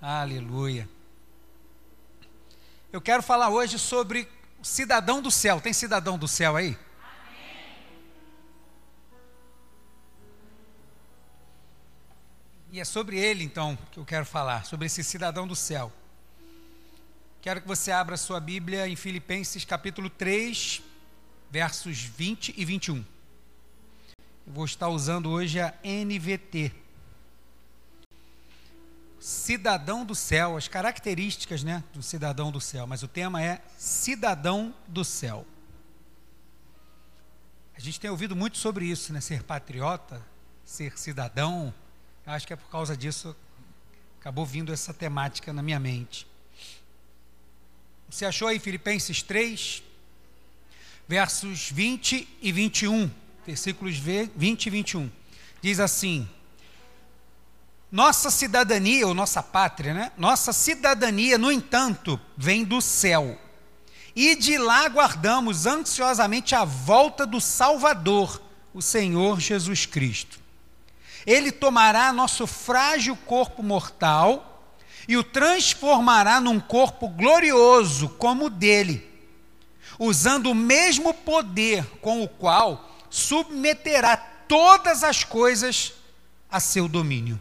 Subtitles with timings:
[0.00, 0.88] Aleluia.
[2.92, 4.28] Eu quero falar hoje sobre
[4.60, 5.60] o cidadão do céu.
[5.60, 6.78] Tem cidadão do céu aí?
[12.70, 15.92] E é sobre ele, então, que eu quero falar, sobre esse cidadão do céu.
[17.42, 20.80] Quero que você abra sua Bíblia em Filipenses capítulo 3,
[21.50, 23.04] versos 20 e 21.
[24.46, 26.72] Eu vou estar usando hoje a NVT
[29.20, 34.74] cidadão do céu, as características né, do cidadão do céu, mas o tema é cidadão
[34.86, 35.46] do céu.
[37.76, 39.20] A gente tem ouvido muito sobre isso, né?
[39.20, 40.20] Ser patriota,
[40.64, 41.72] ser cidadão.
[42.26, 43.36] Eu acho que é por causa disso
[44.20, 46.26] acabou vindo essa temática na minha mente.
[48.10, 49.82] Você achou aí Filipenses 3,
[51.06, 53.10] versos 20 e 21,
[53.46, 55.10] versículos 20 e 21.
[55.62, 56.28] Diz assim:
[57.90, 60.12] nossa cidadania, ou nossa pátria, né?
[60.16, 63.38] Nossa cidadania, no entanto, vem do céu.
[64.14, 68.42] E de lá aguardamos ansiosamente a volta do Salvador,
[68.74, 70.38] o Senhor Jesus Cristo.
[71.26, 74.72] Ele tomará nosso frágil corpo mortal
[75.06, 79.08] e o transformará num corpo glorioso como o dele,
[79.98, 85.94] usando o mesmo poder com o qual submeterá todas as coisas
[86.50, 87.40] a seu domínio.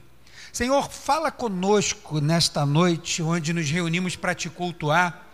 [0.57, 5.27] Senhor, fala conosco nesta noite, onde nos reunimos para te cultuar.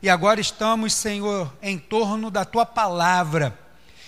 [0.00, 3.58] E agora estamos, Senhor, em torno da tua palavra.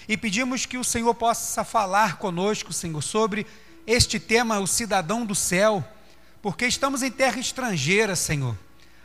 [0.09, 3.49] E pedimos que o Senhor possa falar conosco, Senhor, sobre
[3.85, 5.83] este tema, o cidadão do céu,
[6.41, 8.57] porque estamos em terra estrangeira, Senhor.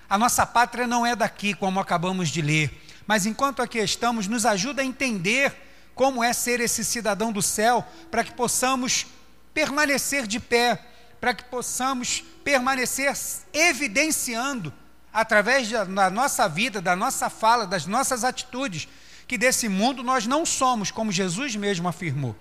[0.07, 4.45] A nossa pátria não é daqui, como acabamos de ler, mas enquanto aqui estamos, nos
[4.45, 5.51] ajuda a entender
[5.95, 9.07] como é ser esse cidadão do céu, para que possamos
[9.51, 10.91] permanecer de pé
[11.25, 13.11] para que possamos permanecer
[13.51, 14.71] evidenciando,
[15.11, 18.87] através da nossa vida, da nossa fala, das nossas atitudes,
[19.27, 22.35] que desse mundo nós não somos, como Jesus mesmo afirmou,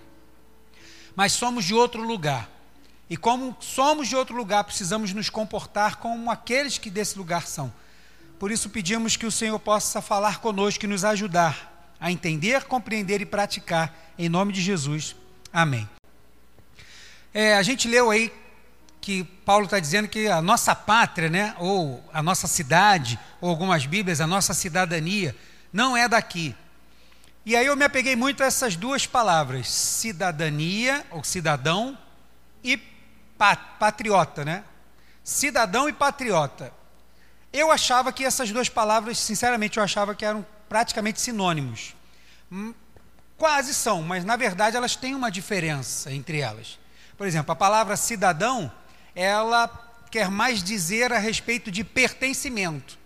[1.15, 2.47] mas somos de outro lugar.
[3.09, 7.73] E como somos de outro lugar, precisamos nos comportar como aqueles que desse lugar são.
[8.37, 13.19] Por isso pedimos que o Senhor possa falar conosco e nos ajudar a entender, compreender
[13.19, 15.15] e praticar, em nome de Jesus.
[15.51, 15.89] Amém.
[17.33, 18.31] É, a gente leu aí
[19.05, 23.85] que Paulo está dizendo que a nossa pátria, né, ou a nossa cidade, ou algumas
[23.85, 25.35] Bíblias, a nossa cidadania,
[25.71, 26.55] não é daqui.
[27.45, 31.95] E aí eu me apeguei muito a essas duas palavras, cidadania, ou cidadão,
[32.63, 32.81] e
[33.77, 34.63] patriota, né?
[35.23, 36.73] Cidadão e patriota.
[37.53, 41.95] Eu achava que essas duas palavras, sinceramente, eu achava que eram praticamente sinônimos.
[42.51, 42.73] Hum,
[43.37, 46.79] quase são, mas na verdade elas têm uma diferença entre elas.
[47.15, 48.71] Por exemplo, a palavra cidadão
[49.15, 49.67] ela
[50.11, 52.97] quer mais dizer a respeito de pertencimento.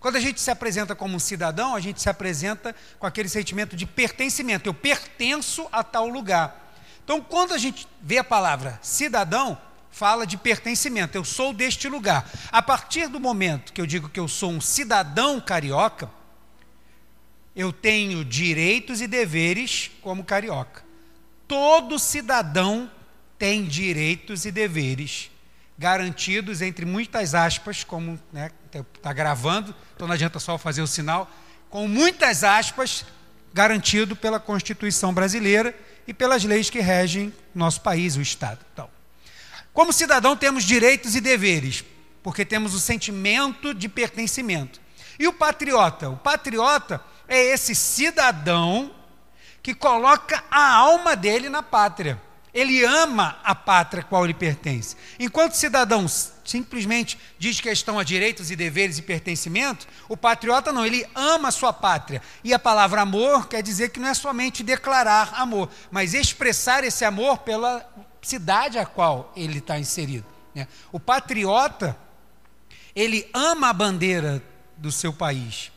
[0.00, 3.76] Quando a gente se apresenta como um cidadão, a gente se apresenta com aquele sentimento
[3.76, 4.68] de pertencimento.
[4.68, 6.72] Eu pertenço a tal lugar.
[7.04, 9.58] Então, quando a gente vê a palavra cidadão,
[9.90, 11.16] fala de pertencimento.
[11.16, 12.30] Eu sou deste lugar.
[12.52, 16.08] A partir do momento que eu digo que eu sou um cidadão carioca,
[17.56, 20.84] eu tenho direitos e deveres como carioca.
[21.48, 22.88] Todo cidadão
[23.36, 25.30] tem direitos e deveres
[25.78, 28.50] garantidos, entre muitas aspas, como está né,
[29.00, 31.30] tá gravando, então não adianta só fazer o sinal,
[31.70, 33.04] com muitas aspas,
[33.54, 35.74] garantido pela Constituição brasileira
[36.06, 38.58] e pelas leis que regem nosso país, o Estado.
[38.72, 38.90] Então,
[39.72, 41.84] como cidadão, temos direitos e deveres,
[42.22, 44.80] porque temos o sentimento de pertencimento.
[45.18, 46.10] E o patriota?
[46.10, 48.92] O patriota é esse cidadão
[49.62, 52.20] que coloca a alma dele na pátria.
[52.52, 54.96] Ele ama a pátria qual ele pertence.
[55.18, 60.84] Enquanto cidadãos simplesmente diz que estão a direitos e deveres e pertencimento, o patriota não,
[60.84, 62.22] ele ama a sua pátria.
[62.42, 67.04] E a palavra amor quer dizer que não é somente declarar amor, mas expressar esse
[67.04, 67.86] amor pela
[68.22, 70.26] cidade a qual ele está inserido.
[70.54, 70.66] Né?
[70.90, 71.96] O patriota,
[72.94, 74.42] ele ama a bandeira
[74.76, 75.70] do seu país.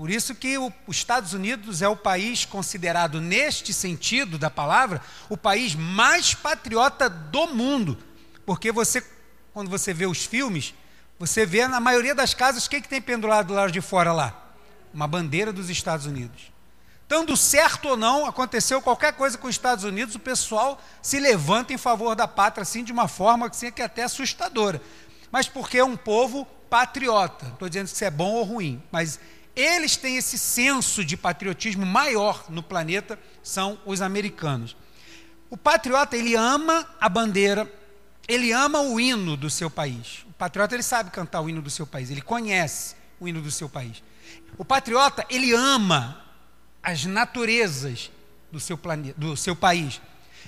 [0.00, 5.02] Por isso que o, os Estados Unidos é o país considerado, neste sentido da palavra,
[5.28, 7.98] o país mais patriota do mundo.
[8.46, 9.04] Porque você,
[9.52, 10.72] quando você vê os filmes,
[11.18, 14.10] você vê na maioria das casas, o que, que tem pendurado do lado de fora
[14.10, 14.54] lá?
[14.94, 16.50] Uma bandeira dos Estados Unidos.
[17.06, 21.74] Dando certo ou não, aconteceu qualquer coisa com os Estados Unidos, o pessoal se levanta
[21.74, 24.80] em favor da pátria, assim, de uma forma assim, que é até assustadora.
[25.30, 27.44] Mas porque é um povo patriota.
[27.48, 29.20] Estou dizendo se é bom ou ruim, mas
[29.60, 34.76] eles têm esse senso de patriotismo maior no planeta, são os americanos.
[35.48, 37.70] O patriota, ele ama a bandeira,
[38.28, 40.24] ele ama o hino do seu país.
[40.28, 43.50] O patriota ele sabe cantar o hino do seu país, ele conhece o hino do
[43.50, 44.02] seu país.
[44.56, 46.24] O patriota ele ama
[46.82, 48.10] as naturezas
[48.50, 50.00] do seu planeta, do seu país.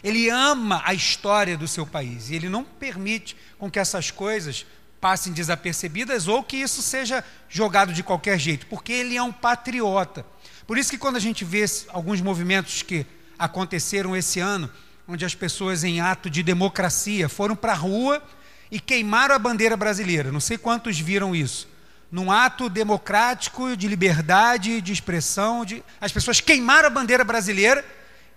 [0.02, 4.66] Ele ama a história do seu país e ele não permite com que essas coisas
[5.02, 10.24] passem desapercebidas ou que isso seja jogado de qualquer jeito, porque ele é um patriota.
[10.64, 13.04] Por isso que quando a gente vê alguns movimentos que
[13.36, 14.70] aconteceram esse ano,
[15.08, 18.22] onde as pessoas em ato de democracia foram para a rua
[18.70, 20.30] e queimaram a bandeira brasileira.
[20.30, 21.68] Não sei quantos viram isso.
[22.08, 25.82] Num ato democrático de liberdade, de expressão, de...
[26.00, 27.84] as pessoas queimaram a bandeira brasileira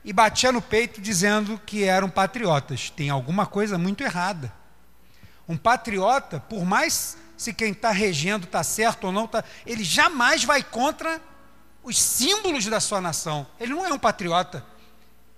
[0.03, 2.89] e batiam no peito dizendo que eram patriotas.
[2.89, 4.64] Tem alguma coisa muito errada.
[5.47, 10.43] Um patriota, por mais se quem está regendo está certo ou não, tá, ele jamais
[10.43, 11.21] vai contra
[11.83, 13.45] os símbolos da sua nação.
[13.59, 14.65] Ele não é um patriota.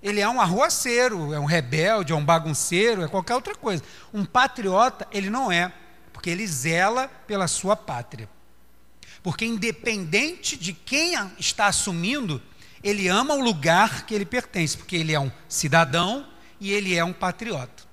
[0.02, 3.84] Ele é um arruaceiro, é um rebelde, é um bagunceiro, é qualquer outra coisa.
[4.14, 5.74] Um patriota, ele não é,
[6.14, 8.30] porque ele zela pela sua pátria.
[9.24, 12.42] Porque independente de quem está assumindo,
[12.84, 16.28] ele ama o lugar que ele pertence, porque ele é um cidadão
[16.60, 17.87] e ele é um patriota.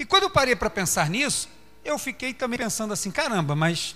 [0.00, 1.46] E quando eu parei para pensar nisso,
[1.84, 3.94] eu fiquei também pensando assim: caramba, mas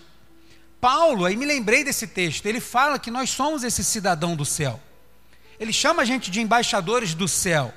[0.79, 4.79] Paulo, aí me lembrei desse texto, ele fala que nós somos esse cidadão do céu.
[5.59, 7.73] Ele chama a gente de embaixadores do céu.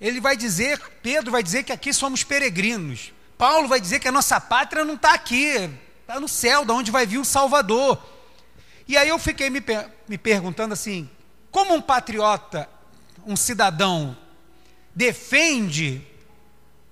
[0.00, 3.12] Ele vai dizer, Pedro vai dizer que aqui somos peregrinos.
[3.36, 5.68] Paulo vai dizer que a nossa pátria não está aqui,
[6.02, 8.00] está no céu, da onde vai vir o Salvador.
[8.86, 9.60] E aí eu fiquei me,
[10.08, 11.10] me perguntando assim:
[11.50, 12.68] como um patriota,
[13.26, 14.16] um cidadão,
[14.94, 16.06] defende,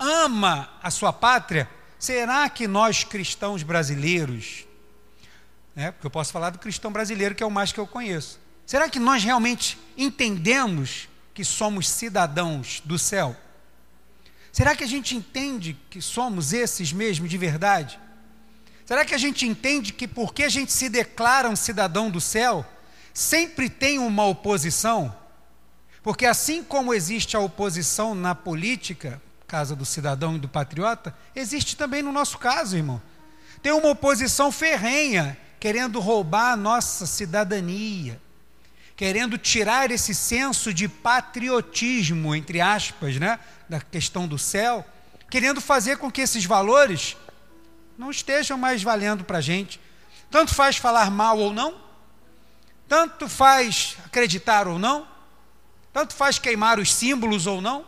[0.04, 1.68] ama a sua pátria,
[1.98, 4.64] será que nós cristãos brasileiros,
[5.74, 8.38] né, porque eu posso falar do cristão brasileiro que é o mais que eu conheço,
[8.66, 13.36] Será que nós realmente entendemos que somos cidadãos do céu?
[14.52, 17.98] Será que a gente entende que somos esses mesmo de verdade?
[18.86, 22.64] Será que a gente entende que porque a gente se declara um cidadão do céu,
[23.12, 25.14] sempre tem uma oposição?
[26.02, 31.76] Porque assim como existe a oposição na política, casa do cidadão e do patriota, existe
[31.76, 33.00] também no nosso caso, irmão.
[33.62, 38.20] Tem uma oposição ferrenha querendo roubar a nossa cidadania,
[38.96, 43.38] querendo tirar esse senso de patriotismo, entre aspas, né,
[43.68, 44.84] da questão do céu,
[45.30, 47.16] querendo fazer com que esses valores
[47.96, 49.80] não estejam mais valendo para a gente.
[50.30, 51.74] Tanto faz falar mal ou não,
[52.88, 55.08] tanto faz acreditar ou não,
[55.92, 57.86] tanto faz queimar os símbolos ou não,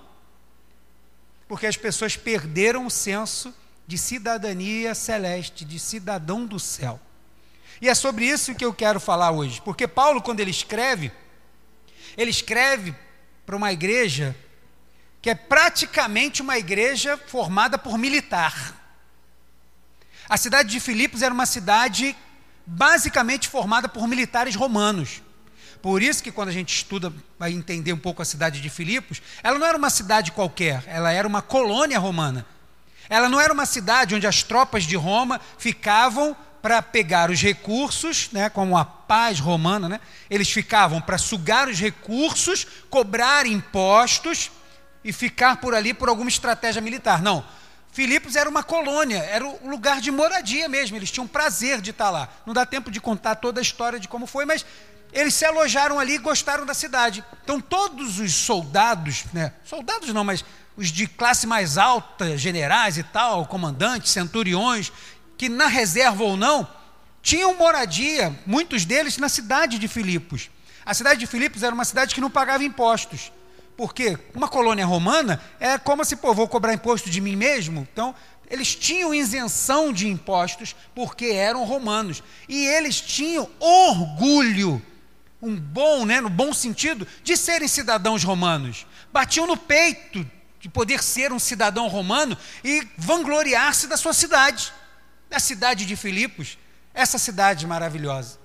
[1.49, 3.55] porque as pessoas perderam o senso
[3.87, 7.01] de cidadania celeste, de cidadão do céu.
[7.81, 11.13] E é sobre isso que eu quero falar hoje, porque Paulo, quando ele escreve,
[12.17, 12.95] ele escreve
[13.45, 14.35] para uma igreja
[15.21, 18.75] que é praticamente uma igreja formada por militar.
[20.29, 22.17] A cidade de Filipos era uma cidade
[22.65, 25.23] basicamente formada por militares romanos.
[25.83, 29.23] Por isso que quando a gente estuda, vai entender um pouco a cidade de Filipos,
[29.43, 32.47] ela não era uma cidade qualquer, ela era uma colônia romana.
[33.09, 38.29] Ela não era uma cidade onde as tropas de Roma ficavam para pegar os recursos,
[38.33, 44.51] né, como a paz romana, né, eles ficavam para sugar os recursos, cobrar impostos
[45.05, 47.23] e ficar por ali por alguma estratégia militar.
[47.23, 47.45] Não.
[47.93, 52.11] Filipos era uma colônia, era um lugar de moradia mesmo, eles tinham prazer de estar
[52.11, 52.29] lá.
[52.45, 54.67] Não dá tempo de contar toda a história de como foi, mas
[55.13, 57.25] eles se alojaram ali e gostaram da cidade.
[57.43, 60.45] Então todos os soldados, né, soldados não, mas
[60.77, 64.93] os de classe mais alta, generais e tal, comandantes, centuriões,
[65.39, 66.69] que na reserva ou não,
[67.23, 70.51] tinham moradia, muitos deles na cidade de Filipos.
[70.85, 73.33] A cidade de Filipos era uma cidade que não pagava impostos.
[73.77, 77.87] Porque uma colônia romana é como se, pô, vou cobrar imposto de mim mesmo.
[77.93, 78.15] Então,
[78.49, 82.23] eles tinham isenção de impostos porque eram romanos.
[82.49, 84.81] E eles tinham orgulho,
[85.41, 88.87] um bom, né, no bom sentido, de serem cidadãos romanos.
[89.13, 90.29] Batiam no peito
[90.61, 94.73] de poder ser um cidadão romano e vangloriar-se da sua cidade
[95.29, 96.59] da cidade de Filipos,
[96.95, 98.39] essa cidade maravilhosa,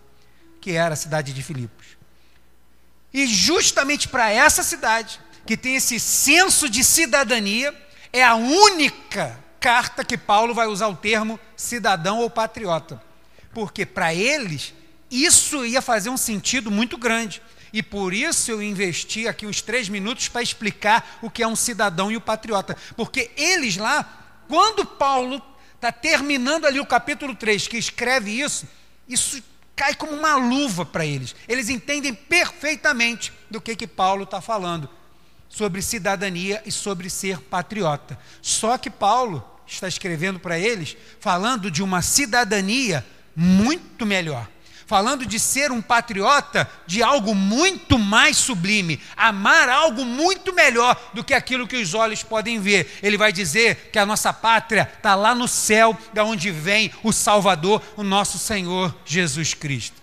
[0.59, 1.97] que era a cidade de Filipos.
[3.13, 7.75] E justamente para essa cidade, que tem esse senso de cidadania,
[8.11, 13.01] é a única carta que Paulo vai usar o termo cidadão ou patriota.
[13.53, 14.73] Porque para eles,
[15.11, 17.41] isso ia fazer um sentido muito grande.
[17.73, 21.55] E por isso eu investi aqui uns três minutos para explicar o que é um
[21.55, 22.77] cidadão e o patriota.
[22.95, 25.41] Porque eles lá, quando Paulo
[25.75, 28.65] está terminando ali o capítulo 3, que escreve isso,
[29.07, 29.43] isso
[29.75, 31.35] cai como uma luva para eles.
[31.47, 34.89] Eles entendem perfeitamente do que, que Paulo está falando.
[35.49, 38.17] sobre cidadania e sobre ser patriota.
[38.41, 44.47] Só que Paulo está escrevendo para eles falando de uma cidadania muito melhor
[44.85, 51.23] falando de ser um patriota de algo muito mais sublime, amar algo muito melhor do
[51.23, 52.99] que aquilo que os olhos podem ver.
[53.01, 57.11] Ele vai dizer que a nossa pátria está lá no céu, da onde vem o
[57.11, 60.01] Salvador, o nosso Senhor Jesus Cristo.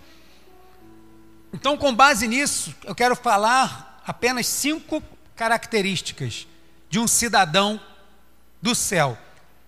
[1.52, 5.02] Então, com base nisso, eu quero falar apenas cinco
[5.34, 6.46] características
[6.90, 7.80] de um cidadão
[8.60, 9.16] do céu.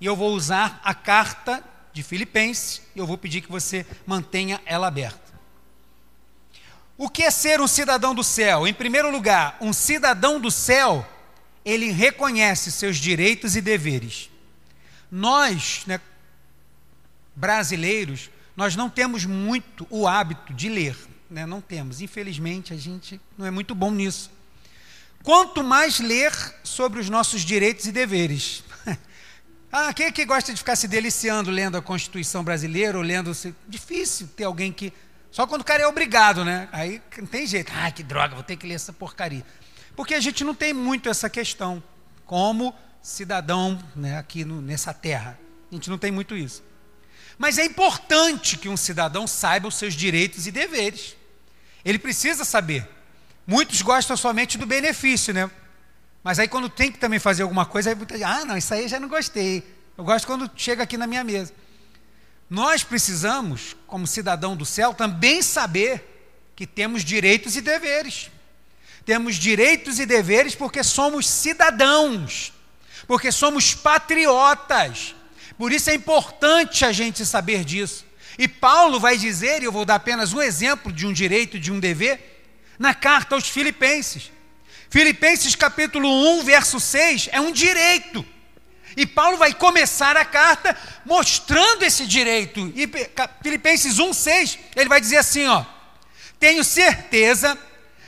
[0.01, 4.87] E eu vou usar a carta de Filipenses, eu vou pedir que você mantenha ela
[4.87, 5.31] aberta.
[6.97, 8.67] O que é ser um cidadão do céu?
[8.67, 11.07] Em primeiro lugar, um cidadão do céu,
[11.65, 14.31] ele reconhece seus direitos e deveres.
[15.11, 16.01] Nós, né,
[17.35, 20.95] brasileiros, nós não temos muito o hábito de ler,
[21.31, 21.47] né?
[21.47, 22.03] não temos.
[22.03, 24.31] Infelizmente, a gente não é muito bom nisso.
[25.23, 26.33] Quanto mais ler
[26.63, 28.63] sobre os nossos direitos e deveres.
[29.73, 33.31] Ah, quem é que gosta de ficar se deliciando lendo a Constituição brasileira ou lendo.
[33.69, 34.93] Difícil ter alguém que.
[35.31, 36.69] Só quando o cara é obrigado, né?
[36.73, 37.73] Aí não tem jeito.
[37.77, 39.45] Ah, que droga, vou ter que ler essa porcaria.
[39.95, 41.81] Porque a gente não tem muito essa questão
[42.27, 45.39] como cidadão né, aqui no, nessa terra.
[45.71, 46.65] A gente não tem muito isso.
[47.39, 51.17] Mas é importante que um cidadão saiba os seus direitos e deveres.
[51.85, 52.89] Ele precisa saber.
[53.47, 55.49] Muitos gostam somente do benefício, né?
[56.23, 58.73] Mas aí quando tem que também fazer alguma coisa, aí muita gente, ah, não, isso
[58.75, 59.65] aí eu já não gostei.
[59.97, 61.53] Eu gosto quando chega aqui na minha mesa.
[62.49, 68.31] Nós precisamos, como cidadão do céu, também saber que temos direitos e deveres.
[69.05, 72.53] Temos direitos e deveres porque somos cidadãos,
[73.07, 75.15] porque somos patriotas.
[75.57, 78.05] Por isso é importante a gente saber disso.
[78.39, 81.71] E Paulo vai dizer, e eu vou dar apenas um exemplo de um direito de
[81.71, 82.43] um dever,
[82.79, 84.33] na carta aos Filipenses.
[84.91, 86.09] Filipenses capítulo
[86.41, 88.27] 1, verso 6 é um direito.
[88.97, 92.73] E Paulo vai começar a carta mostrando esse direito.
[92.75, 92.91] E
[93.41, 95.65] Filipenses 1, 6, ele vai dizer assim: ó,
[96.41, 97.57] tenho certeza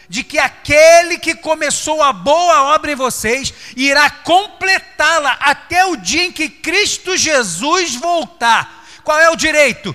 [0.09, 6.25] de que aquele que começou a boa obra em vocês irá completá-la até o dia
[6.25, 8.85] em que Cristo Jesus voltar.
[9.05, 9.95] Qual é o direito?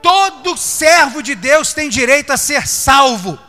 [0.00, 3.47] Todo servo de Deus tem direito a ser salvo.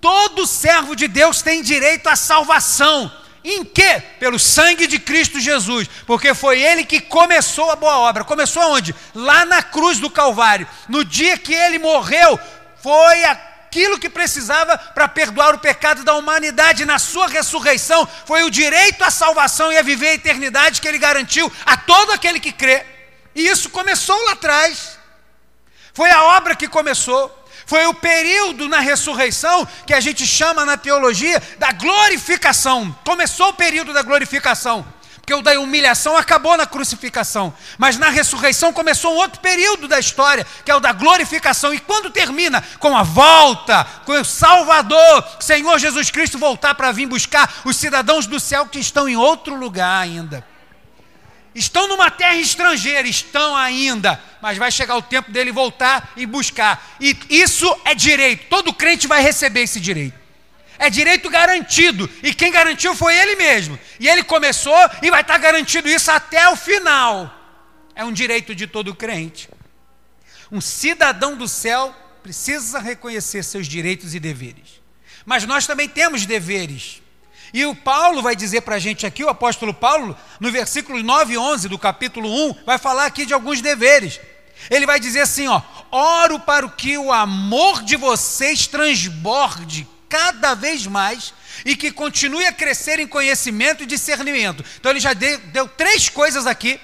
[0.00, 3.10] Todo servo de Deus tem direito à salvação.
[3.44, 4.00] Em que?
[4.18, 8.24] Pelo sangue de Cristo Jesus, porque foi ele que começou a boa obra.
[8.24, 8.94] Começou onde?
[9.14, 10.68] Lá na cruz do Calvário.
[10.88, 12.38] No dia que ele morreu,
[12.82, 16.84] foi aquilo que precisava para perdoar o pecado da humanidade.
[16.84, 20.98] Na sua ressurreição, foi o direito à salvação e a viver a eternidade que ele
[20.98, 22.84] garantiu a todo aquele que crê.
[23.34, 24.98] E isso começou lá atrás.
[25.94, 27.37] Foi a obra que começou.
[27.68, 32.96] Foi o período na ressurreição que a gente chama na teologia da glorificação.
[33.04, 34.86] Começou o período da glorificação.
[35.16, 37.52] Porque o da humilhação acabou na crucificação.
[37.76, 41.74] Mas na ressurreição começou um outro período da história, que é o da glorificação.
[41.74, 42.64] E quando termina?
[42.78, 48.26] Com a volta, com o Salvador, Senhor Jesus Cristo voltar para vir buscar os cidadãos
[48.26, 50.42] do céu que estão em outro lugar ainda.
[51.58, 56.96] Estão numa terra estrangeira, estão ainda, mas vai chegar o tempo dele voltar e buscar.
[57.00, 60.16] E isso é direito, todo crente vai receber esse direito.
[60.78, 63.76] É direito garantido, e quem garantiu foi ele mesmo.
[63.98, 67.34] E ele começou e vai estar garantido isso até o final.
[67.92, 69.48] É um direito de todo crente.
[70.52, 74.80] Um cidadão do céu precisa reconhecer seus direitos e deveres.
[75.26, 77.02] Mas nós também temos deveres.
[77.52, 81.34] E o Paulo vai dizer para a gente aqui, o apóstolo Paulo, no versículo 9
[81.34, 84.20] e 11 do capítulo 1, vai falar aqui de alguns deveres.
[84.70, 90.86] Ele vai dizer assim: ó, oro para que o amor de vocês transborde cada vez
[90.86, 91.32] mais
[91.64, 94.64] e que continue a crescer em conhecimento e discernimento.
[94.78, 96.80] Então ele já deu, deu três coisas aqui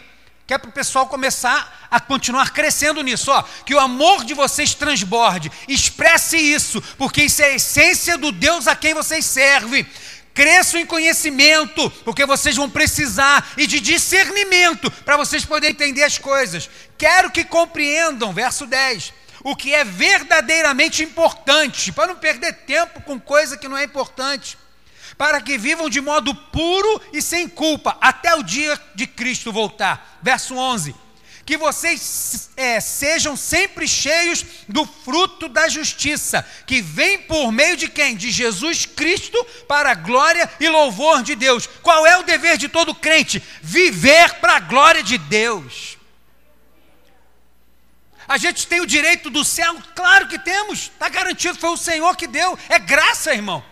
[0.47, 4.35] que é para o pessoal começar a continuar crescendo nisso, ó, que o amor de
[4.35, 9.87] vocês transborde, expresse isso, porque isso é a essência do Deus a quem vocês servem.
[10.35, 16.19] Cresçam em conhecimento, porque vocês vão precisar, e de discernimento, para vocês poderem entender as
[16.19, 16.69] coisas.
[16.99, 19.13] Quero que compreendam, verso 10,
[19.45, 24.59] o que é verdadeiramente importante, para não perder tempo com coisa que não é importante,
[25.17, 30.19] para que vivam de modo puro e sem culpa, até o dia de Cristo voltar.
[30.21, 31.04] Verso 11
[31.45, 37.89] que vocês é, sejam sempre cheios do fruto da justiça, que vem por meio de
[37.89, 38.17] quem?
[38.17, 41.67] De Jesus Cristo, para a glória e louvor de Deus.
[41.83, 43.43] Qual é o dever de todo crente?
[43.63, 45.99] Viver para a glória de Deus.
[48.27, 49.77] A gente tem o direito do céu?
[49.95, 53.63] Claro que temos, está garantido, foi o Senhor que deu, é graça, irmão.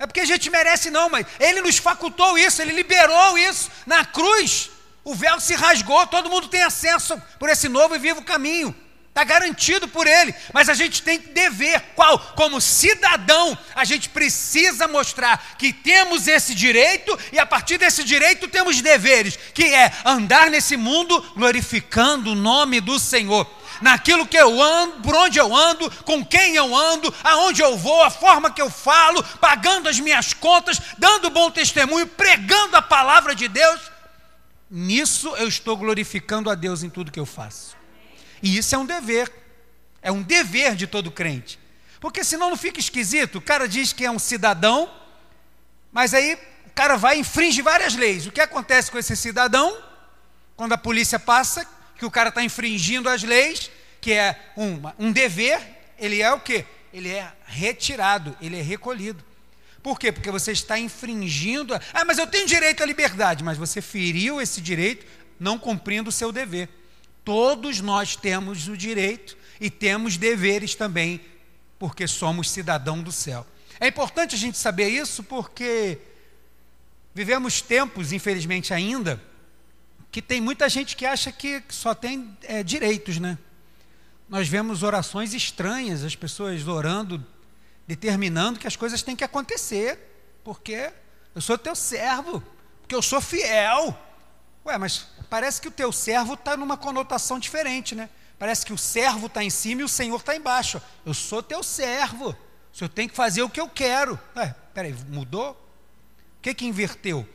[0.00, 4.04] é porque a gente merece, não, mas Ele nos facultou isso, Ele liberou isso na
[4.04, 4.68] cruz.
[5.04, 8.74] O véu se rasgou, todo mundo tem acesso por esse novo e vivo caminho.
[9.12, 11.78] Está garantido por ele, mas a gente tem dever.
[11.94, 12.18] Qual?
[12.18, 18.48] Como cidadão, a gente precisa mostrar que temos esse direito e a partir desse direito
[18.48, 23.46] temos deveres, que é andar nesse mundo glorificando o nome do Senhor.
[23.82, 28.02] Naquilo que eu ando, por onde eu ando, com quem eu ando, aonde eu vou,
[28.02, 33.34] a forma que eu falo, pagando as minhas contas, dando bom testemunho, pregando a palavra
[33.34, 33.91] de Deus.
[34.74, 37.76] Nisso eu estou glorificando a Deus em tudo que eu faço.
[38.42, 39.30] E isso é um dever.
[40.00, 41.58] É um dever de todo crente.
[42.00, 43.36] Porque senão não fica esquisito.
[43.36, 44.90] O cara diz que é um cidadão,
[45.92, 48.26] mas aí o cara vai e infringe várias leis.
[48.26, 49.76] O que acontece com esse cidadão?
[50.56, 55.12] Quando a polícia passa, que o cara está infringindo as leis, que é uma, um
[55.12, 55.60] dever,
[55.98, 56.64] ele é o quê?
[56.94, 59.22] Ele é retirado, ele é recolhido.
[59.82, 60.12] Por quê?
[60.12, 61.74] Porque você está infringindo.
[61.92, 65.04] Ah, mas eu tenho direito à liberdade, mas você feriu esse direito
[65.40, 66.68] não cumprindo o seu dever.
[67.24, 71.20] Todos nós temos o direito e temos deveres também,
[71.78, 73.46] porque somos cidadão do céu.
[73.80, 75.98] É importante a gente saber isso porque
[77.12, 79.20] vivemos tempos, infelizmente ainda,
[80.12, 83.36] que tem muita gente que acha que só tem é, direitos, né?
[84.28, 87.24] Nós vemos orações estranhas, as pessoas orando,
[87.86, 89.98] determinando que as coisas têm que acontecer,
[90.44, 90.92] porque
[91.34, 92.42] eu sou teu servo,
[92.80, 93.96] porque eu sou fiel.
[94.64, 98.08] Ué, mas parece que o teu servo está numa conotação diferente, né?
[98.38, 100.80] Parece que o servo está em cima e o Senhor está embaixo.
[101.06, 102.30] Eu sou teu servo.
[102.72, 104.18] O Senhor tem que fazer o que eu quero.
[104.36, 105.52] Ué, peraí, mudou?
[106.38, 107.28] O que, que inverteu?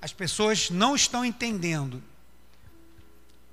[0.00, 2.02] As pessoas não estão entendendo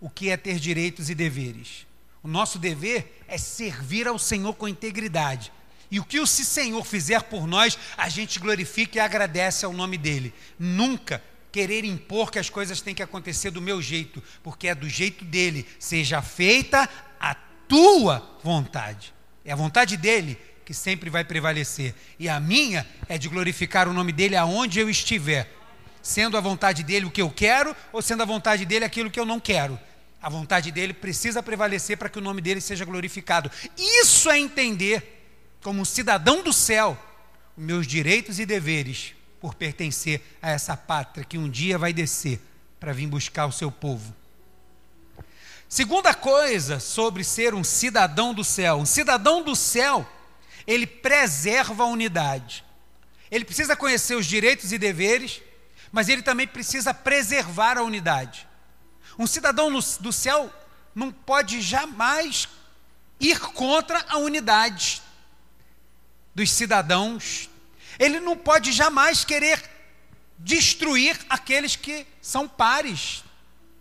[0.01, 1.85] o que é ter direitos e deveres.
[2.23, 5.51] O nosso dever é servir ao Senhor com integridade.
[5.91, 9.97] E o que o Senhor fizer por nós, a gente glorifica e agradece ao nome
[9.97, 10.33] dele.
[10.57, 14.87] Nunca querer impor que as coisas têm que acontecer do meu jeito, porque é do
[14.87, 15.65] jeito dele.
[15.79, 16.87] Seja feita
[17.19, 17.35] a
[17.67, 19.13] tua vontade.
[19.43, 21.95] É a vontade dele que sempre vai prevalecer.
[22.19, 25.51] E a minha é de glorificar o nome dele aonde eu estiver.
[26.01, 29.19] Sendo a vontade dele o que eu quero, ou sendo a vontade dele aquilo que
[29.19, 29.79] eu não quero.
[30.21, 33.49] A vontade dele precisa prevalecer para que o nome dele seja glorificado.
[33.75, 35.18] Isso é entender,
[35.61, 36.97] como cidadão do céu,
[37.55, 42.39] meus direitos e deveres por pertencer a essa pátria que um dia vai descer
[42.79, 44.15] para vir buscar o seu povo.
[45.67, 50.07] Segunda coisa sobre ser um cidadão do céu: um cidadão do céu,
[50.65, 52.63] ele preserva a unidade.
[53.29, 55.41] Ele precisa conhecer os direitos e deveres,
[55.91, 58.47] mas ele também precisa preservar a unidade.
[59.19, 60.51] Um cidadão do céu
[60.95, 62.47] não pode jamais
[63.19, 65.03] ir contra a unidade
[66.39, 67.49] dos cidadãos
[67.99, 69.61] ele não pode jamais querer
[70.37, 73.25] destruir aqueles que são pares.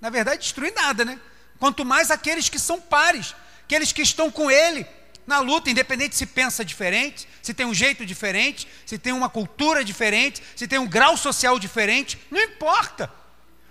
[0.00, 1.20] Na verdade, destruir nada, né?
[1.60, 3.32] Quanto mais aqueles que são pares,
[3.64, 4.84] aqueles que estão com ele
[5.24, 9.84] na luta, independente se pensa diferente, se tem um jeito diferente, se tem uma cultura
[9.84, 13.12] diferente, se tem um grau social diferente, não importa.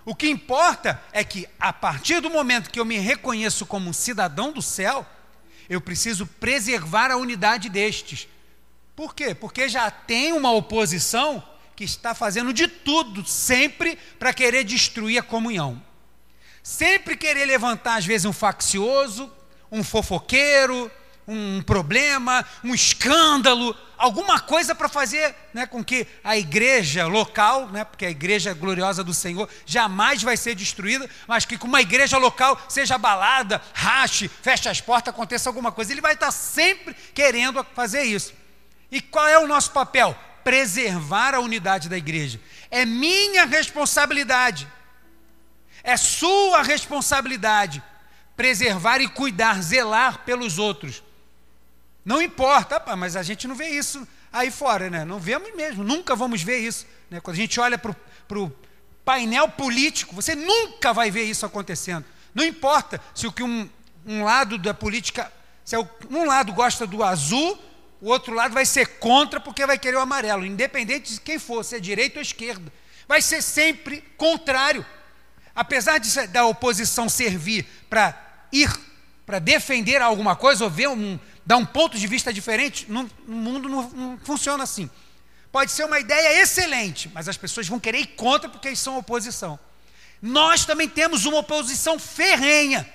[0.02, 3.92] O que importa é que, a partir do momento que eu me reconheço como um
[3.92, 5.06] cidadão do céu,
[5.68, 8.26] eu preciso preservar a unidade destes,
[8.98, 9.32] por quê?
[9.32, 11.40] Porque já tem uma oposição
[11.76, 15.80] que está fazendo de tudo, sempre, para querer destruir a comunhão.
[16.64, 19.32] Sempre querer levantar, às vezes, um faccioso,
[19.70, 20.90] um fofoqueiro,
[21.28, 27.84] um problema, um escândalo, alguma coisa para fazer né, com que a igreja local, né,
[27.84, 32.18] porque a igreja gloriosa do Senhor jamais vai ser destruída, mas que com uma igreja
[32.18, 35.92] local seja abalada, rache, feche as portas, aconteça alguma coisa.
[35.92, 38.37] Ele vai estar sempre querendo fazer isso.
[38.90, 40.16] E qual é o nosso papel?
[40.42, 42.40] Preservar a unidade da igreja.
[42.70, 44.68] É minha responsabilidade.
[45.82, 47.82] É sua responsabilidade
[48.38, 51.02] preservar e cuidar, zelar pelos outros.
[52.04, 55.04] Não importa, mas a gente não vê isso aí fora, né?
[55.04, 56.86] Não vemos mesmo, nunca vamos ver isso.
[57.10, 57.20] Né?
[57.20, 58.52] Quando a gente olha para o
[59.04, 62.04] painel político, você nunca vai ver isso acontecendo.
[62.32, 63.68] Não importa se o que um,
[64.06, 65.32] um lado da política,
[65.64, 67.58] se é um lado gosta do azul
[68.00, 71.64] o outro lado vai ser contra porque vai querer o amarelo, independente de quem for,
[71.64, 72.72] se é direita ou esquerda.
[73.08, 74.84] Vai ser sempre contrário.
[75.54, 78.16] Apesar de, da oposição servir para
[78.52, 78.70] ir,
[79.26, 83.36] para defender alguma coisa, ou ver um, dar um ponto de vista diferente, no, no
[83.36, 84.88] mundo não, não funciona assim.
[85.50, 88.98] Pode ser uma ideia excelente, mas as pessoas vão querer ir contra porque eles são
[88.98, 89.58] oposição.
[90.22, 92.88] Nós também temos uma oposição ferrenha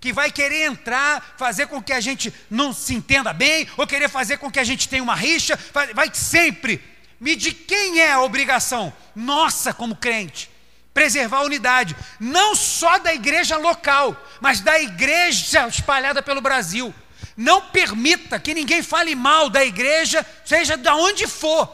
[0.00, 4.08] que vai querer entrar, fazer com que a gente não se entenda bem, ou querer
[4.08, 5.58] fazer com que a gente tenha uma rixa,
[5.94, 6.82] vai sempre
[7.20, 8.90] Me de quem é a obrigação?
[9.14, 10.50] Nossa, como crente.
[10.94, 16.92] Preservar a unidade, não só da igreja local, mas da igreja espalhada pelo Brasil.
[17.36, 21.70] Não permita que ninguém fale mal da igreja, seja de onde for,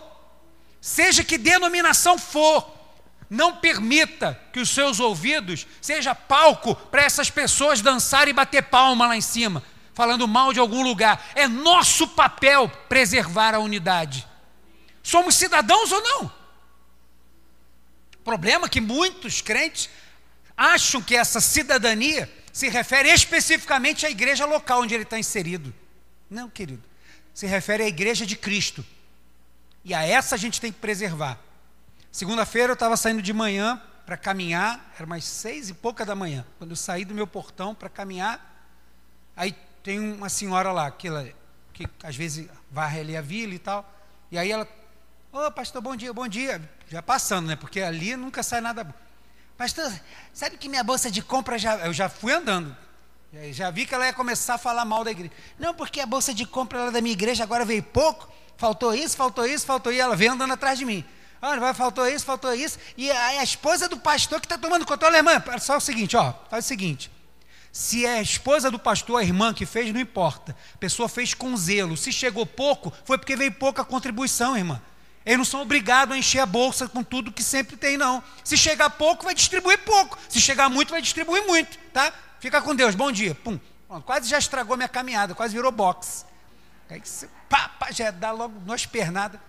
[0.80, 2.75] seja que denominação for.
[3.28, 9.08] Não permita que os seus ouvidos seja palco para essas pessoas dançarem e bater palma
[9.08, 9.62] lá em cima,
[9.94, 11.26] falando mal de algum lugar.
[11.34, 14.26] É nosso papel preservar a unidade.
[15.02, 16.32] Somos cidadãos ou não?
[18.24, 19.88] Problema que muitos crentes
[20.56, 25.74] acham que essa cidadania se refere especificamente à igreja local onde ele está inserido.
[26.30, 26.82] Não, querido.
[27.34, 28.84] Se refere à igreja de Cristo.
[29.84, 31.38] E a essa a gente tem que preservar.
[32.16, 36.46] Segunda-feira eu estava saindo de manhã para caminhar, era mais seis e pouca da manhã.
[36.56, 38.40] Quando eu saí do meu portão para caminhar,
[39.36, 41.28] aí tem uma senhora lá, que, ela,
[41.74, 43.86] que às vezes varre ali a vila e tal.
[44.30, 44.66] E aí ela,
[45.30, 46.66] ô oh, pastor, bom dia, bom dia.
[46.88, 47.54] Já passando, né?
[47.54, 48.94] Porque ali nunca sai nada bom.
[49.58, 49.92] Pastor,
[50.32, 51.76] sabe que minha bolsa de compra já.
[51.84, 52.74] Eu já fui andando.
[53.50, 55.34] Já vi que ela ia começar a falar mal da igreja.
[55.58, 58.32] Não, porque a bolsa de compra lá da minha igreja agora veio pouco.
[58.56, 60.00] Faltou isso, faltou isso, faltou isso.
[60.00, 61.04] Ela veio andando atrás de mim.
[61.40, 62.78] Vai, faltou isso, faltou isso.
[62.96, 65.06] E a, a esposa do pastor que está tomando conta.
[65.06, 67.10] Olha, irmã, só o seguinte, ó, faz o seguinte.
[67.70, 70.56] Se é a esposa do pastor, a irmã que fez, não importa.
[70.74, 71.94] A pessoa fez com zelo.
[71.96, 74.80] Se chegou pouco, foi porque veio pouca contribuição, irmã.
[75.26, 78.22] Eles não são obrigados a encher a bolsa com tudo que sempre tem, não.
[78.44, 80.16] Se chegar pouco, vai distribuir pouco.
[80.28, 82.12] Se chegar muito, vai distribuir muito, tá?
[82.40, 83.34] Fica com Deus, bom dia.
[83.34, 83.58] Pum.
[84.06, 86.24] quase já estragou minha caminhada, quase virou boxe.
[86.88, 87.02] Aí
[87.48, 89.40] pá, pá, já dá logo duas pernadas.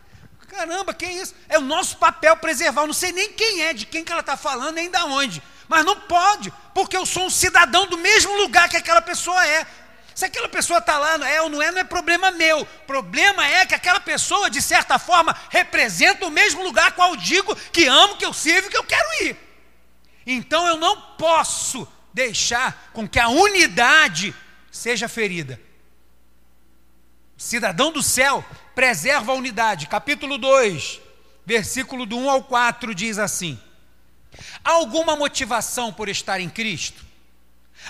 [0.47, 1.35] Caramba, que isso?
[1.49, 2.81] É o nosso papel preservar.
[2.81, 5.43] Eu não sei nem quem é, de quem que ela está falando, nem da onde.
[5.67, 9.67] Mas não pode, porque eu sou um cidadão do mesmo lugar que aquela pessoa é.
[10.15, 12.65] Se aquela pessoa está lá, é ou não é, não é problema meu.
[12.87, 17.55] Problema é que aquela pessoa, de certa forma, representa o mesmo lugar qual eu digo
[17.71, 19.37] que amo, que eu sirvo, que eu quero ir.
[20.25, 24.33] Então eu não posso deixar com que a unidade
[24.71, 25.61] seja ferida.
[27.37, 28.43] Cidadão do céu
[28.77, 29.87] preserva a unidade.
[29.87, 31.01] Capítulo 2,
[31.43, 33.59] versículo do 1 ao 4 diz assim:
[34.63, 37.03] Há alguma motivação por estar em Cristo?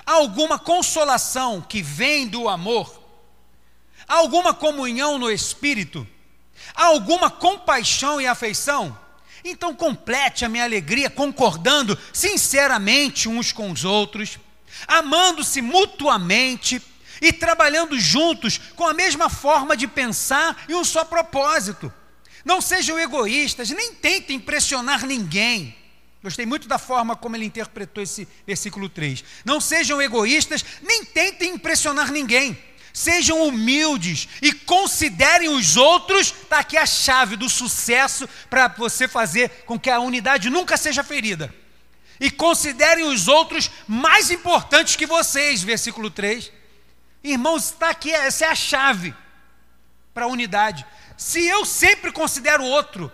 [0.06, 3.04] Há alguma consolação que vem do amor?
[4.08, 6.08] Há alguma comunhão no Espírito?
[6.74, 8.98] Há alguma compaixão e afeição?
[9.44, 14.40] Então complete a minha alegria concordando sinceramente uns com os outros,
[14.88, 16.82] amando-se mutuamente
[17.22, 21.92] e trabalhando juntos com a mesma forma de pensar e um só propósito.
[22.44, 25.76] Não sejam egoístas, nem tentem impressionar ninguém.
[26.24, 29.24] Gostei muito da forma como ele interpretou esse versículo 3.
[29.46, 32.58] Não sejam egoístas, nem tentem impressionar ninguém.
[32.94, 36.34] Sejam humildes e considerem os outros.
[36.42, 41.04] Está aqui a chave do sucesso para você fazer com que a unidade nunca seja
[41.04, 41.54] ferida.
[42.20, 45.62] E considerem os outros mais importantes que vocês.
[45.62, 46.52] Versículo 3.
[47.32, 49.14] Irmãos, está aqui, essa é a chave
[50.14, 50.86] para a unidade.
[51.18, 53.12] Se eu sempre considero o outro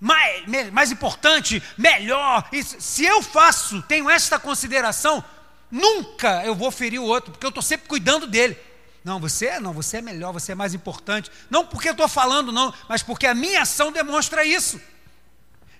[0.00, 5.24] mais, mais importante, melhor, se eu faço, tenho esta consideração,
[5.70, 8.58] nunca eu vou ferir o outro, porque eu estou sempre cuidando dele.
[9.04, 11.30] Não, você não, você é melhor, você é mais importante.
[11.50, 14.80] Não porque eu estou falando, não, mas porque a minha ação demonstra isso.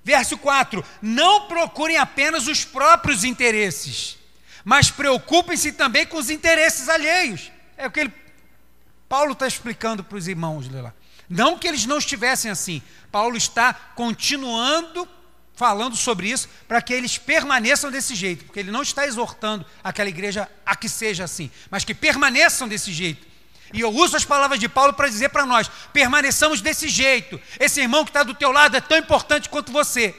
[0.03, 4.18] Verso 4: Não procurem apenas os próprios interesses,
[4.62, 7.50] mas preocupem-se também com os interesses alheios.
[7.76, 8.12] É o que ele,
[9.08, 10.92] Paulo está explicando para os irmãos lá.
[11.28, 12.82] Não que eles não estivessem assim.
[13.10, 15.08] Paulo está continuando
[15.54, 20.08] falando sobre isso para que eles permaneçam desse jeito, porque ele não está exortando aquela
[20.08, 23.24] igreja a que seja assim, mas que permaneçam desse jeito.
[23.72, 27.40] E eu uso as palavras de Paulo para dizer para nós: permaneçamos desse jeito.
[27.58, 30.14] Esse irmão que está do teu lado é tão importante quanto você.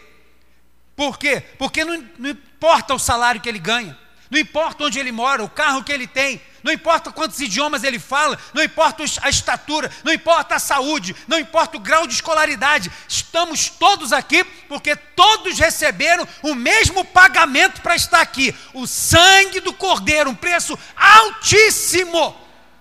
[0.96, 1.42] Por quê?
[1.58, 3.98] Porque não, não importa o salário que ele ganha,
[4.30, 8.00] não importa onde ele mora, o carro que ele tem, não importa quantos idiomas ele
[8.00, 12.92] fala, não importa a estatura, não importa a saúde, não importa o grau de escolaridade,
[13.08, 19.74] estamos todos aqui porque todos receberam o mesmo pagamento para estar aqui: o sangue do
[19.74, 22.36] Cordeiro, um preço altíssimo.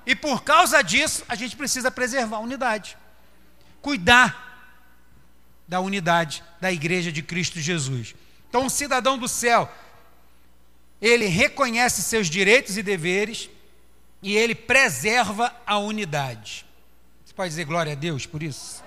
[0.07, 2.97] E por causa disso, a gente precisa preservar a unidade,
[3.83, 4.45] cuidar
[5.67, 8.15] da unidade da igreja de Cristo Jesus.
[8.49, 9.71] Então, um cidadão do céu,
[11.05, 13.51] ele reconhece seus direitos e deveres,
[14.23, 16.65] e ele preserva a unidade.
[17.23, 18.83] Você pode dizer glória a Deus por isso?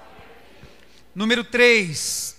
[1.14, 2.36] Número 3.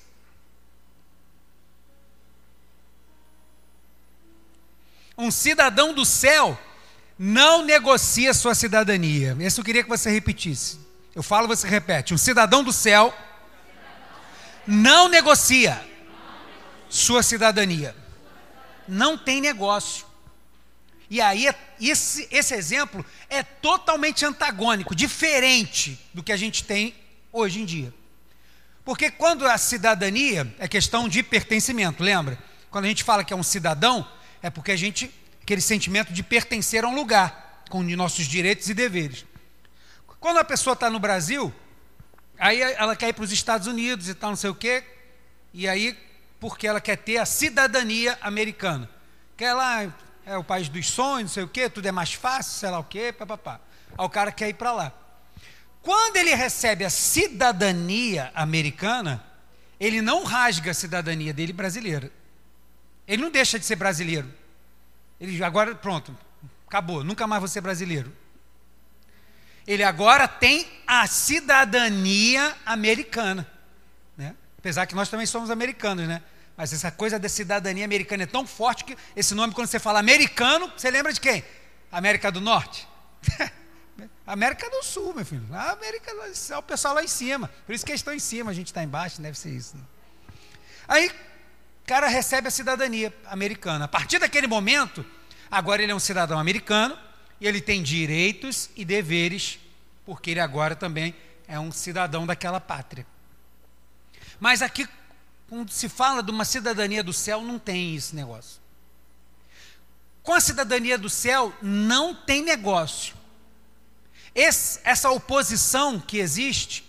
[5.17, 6.59] Um cidadão do céu
[7.17, 9.37] não negocia sua cidadania.
[9.39, 10.81] Isso eu queria que você repetisse.
[11.15, 12.13] Eu falo, você repete.
[12.13, 13.17] Um cidadão do céu
[14.67, 15.81] não negocia
[16.89, 17.95] sua cidadania.
[18.89, 20.07] Não tem negócio.
[21.11, 21.49] E aí,
[21.81, 26.95] esse, esse exemplo é totalmente antagônico, diferente do que a gente tem
[27.33, 27.93] hoje em dia.
[28.85, 32.39] Porque quando a cidadania é questão de pertencimento, lembra?
[32.71, 34.07] Quando a gente fala que é um cidadão,
[34.43, 35.11] é porque a gente,
[35.43, 39.27] aquele sentimento de pertencer a um lugar, com nossos direitos e deveres.
[40.21, 41.53] Quando a pessoa está no Brasil,
[42.39, 44.83] aí ela quer ir para os Estados Unidos e tal, não sei o quê,
[45.53, 45.97] e aí,
[46.41, 48.89] porque ela quer ter a cidadania americana.
[49.37, 49.93] Quer lá,
[50.25, 52.79] é o país dos sonhos, não sei o quê, tudo é mais fácil, sei lá
[52.79, 53.61] o quê, papapá.
[53.97, 54.93] Aí o cara quer ir para lá.
[55.83, 59.25] Quando ele recebe a cidadania americana,
[59.81, 62.11] ele não rasga a cidadania dele brasileira.
[63.07, 64.31] Ele não deixa de ser brasileiro.
[65.21, 66.17] Ele agora, pronto,
[66.67, 68.13] acabou, nunca mais vou ser brasileiro.
[69.67, 73.47] Ele agora tem a cidadania americana.
[74.69, 76.21] Apesar que nós também somos americanos, né?
[76.55, 79.99] Mas essa coisa da cidadania americana é tão forte que esse nome, quando você fala
[79.99, 81.43] americano, você lembra de quem?
[81.91, 82.87] América do Norte?
[84.27, 85.43] América do Sul, meu filho.
[85.55, 86.11] A América
[86.51, 87.51] é o pessoal lá em cima.
[87.65, 89.75] Por isso que eles estão em cima, a gente está embaixo, deve ser isso.
[89.75, 89.83] Né?
[90.87, 93.87] Aí, o cara recebe a cidadania americana.
[93.87, 95.03] A partir daquele momento,
[95.51, 96.95] agora ele é um cidadão americano
[97.41, 99.59] e ele tem direitos e deveres,
[100.05, 101.15] porque ele agora também
[101.47, 103.07] é um cidadão daquela pátria.
[104.41, 104.89] Mas aqui
[105.49, 108.61] quando se fala de uma cidadania do céu, não tem esse negócio.
[110.23, 113.17] Com a cidadania do céu, não tem negócio.
[114.35, 116.85] Esse, essa oposição que existe,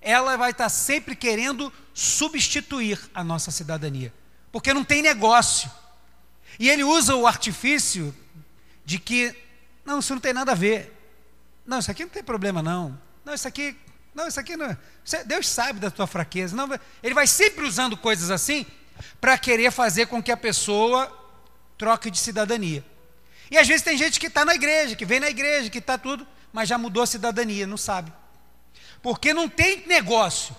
[0.00, 4.12] ela vai estar sempre querendo substituir a nossa cidadania,
[4.50, 5.70] porque não tem negócio.
[6.58, 8.14] E ele usa o artifício
[8.86, 9.36] de que,
[9.84, 10.98] não, isso não tem nada a ver.
[11.66, 12.98] Não, isso aqui não tem problema, não.
[13.22, 13.76] Não, isso aqui
[14.14, 14.66] não, isso aqui não.
[14.66, 16.54] É, Deus sabe da tua fraqueza.
[16.54, 16.68] Não,
[17.02, 18.66] ele vai sempre usando coisas assim
[19.20, 21.10] para querer fazer com que a pessoa
[21.78, 22.84] troque de cidadania.
[23.50, 25.98] E às vezes tem gente que está na igreja, que vem na igreja, que está
[25.98, 28.12] tudo, mas já mudou a cidadania, não sabe.
[29.02, 30.54] Porque não tem negócio.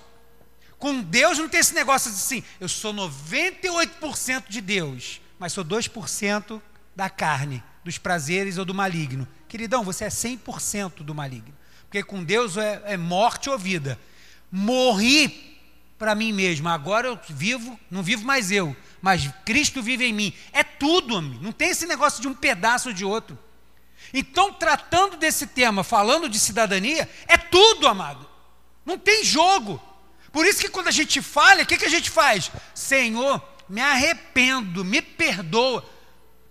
[0.78, 6.62] Com Deus não tem esse negócio assim, eu sou 98% de Deus, mas sou 2%
[6.96, 9.28] da carne, dos prazeres ou do maligno.
[9.48, 11.54] Queridão, você é 100% do maligno.
[11.94, 14.00] Porque com Deus é, é morte ou vida.
[14.52, 15.60] Morri
[15.96, 16.68] para mim mesmo.
[16.68, 20.34] Agora eu vivo, não vivo mais eu, mas Cristo vive em mim.
[20.52, 21.44] É tudo, amigo.
[21.44, 23.38] não tem esse negócio de um pedaço de outro.
[24.12, 28.28] Então, tratando desse tema, falando de cidadania, é tudo, amado.
[28.84, 29.80] Não tem jogo.
[30.32, 32.50] Por isso que quando a gente falha, o que, que a gente faz?
[32.74, 35.88] Senhor, me arrependo, me perdoa.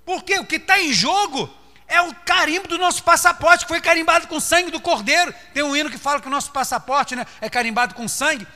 [0.04, 1.52] Porque o que está em jogo
[1.92, 5.32] é o carimbo do nosso passaporte, que foi carimbado com sangue do cordeiro.
[5.52, 8.48] Tem um hino que fala que o nosso passaporte né, é carimbado com sangue.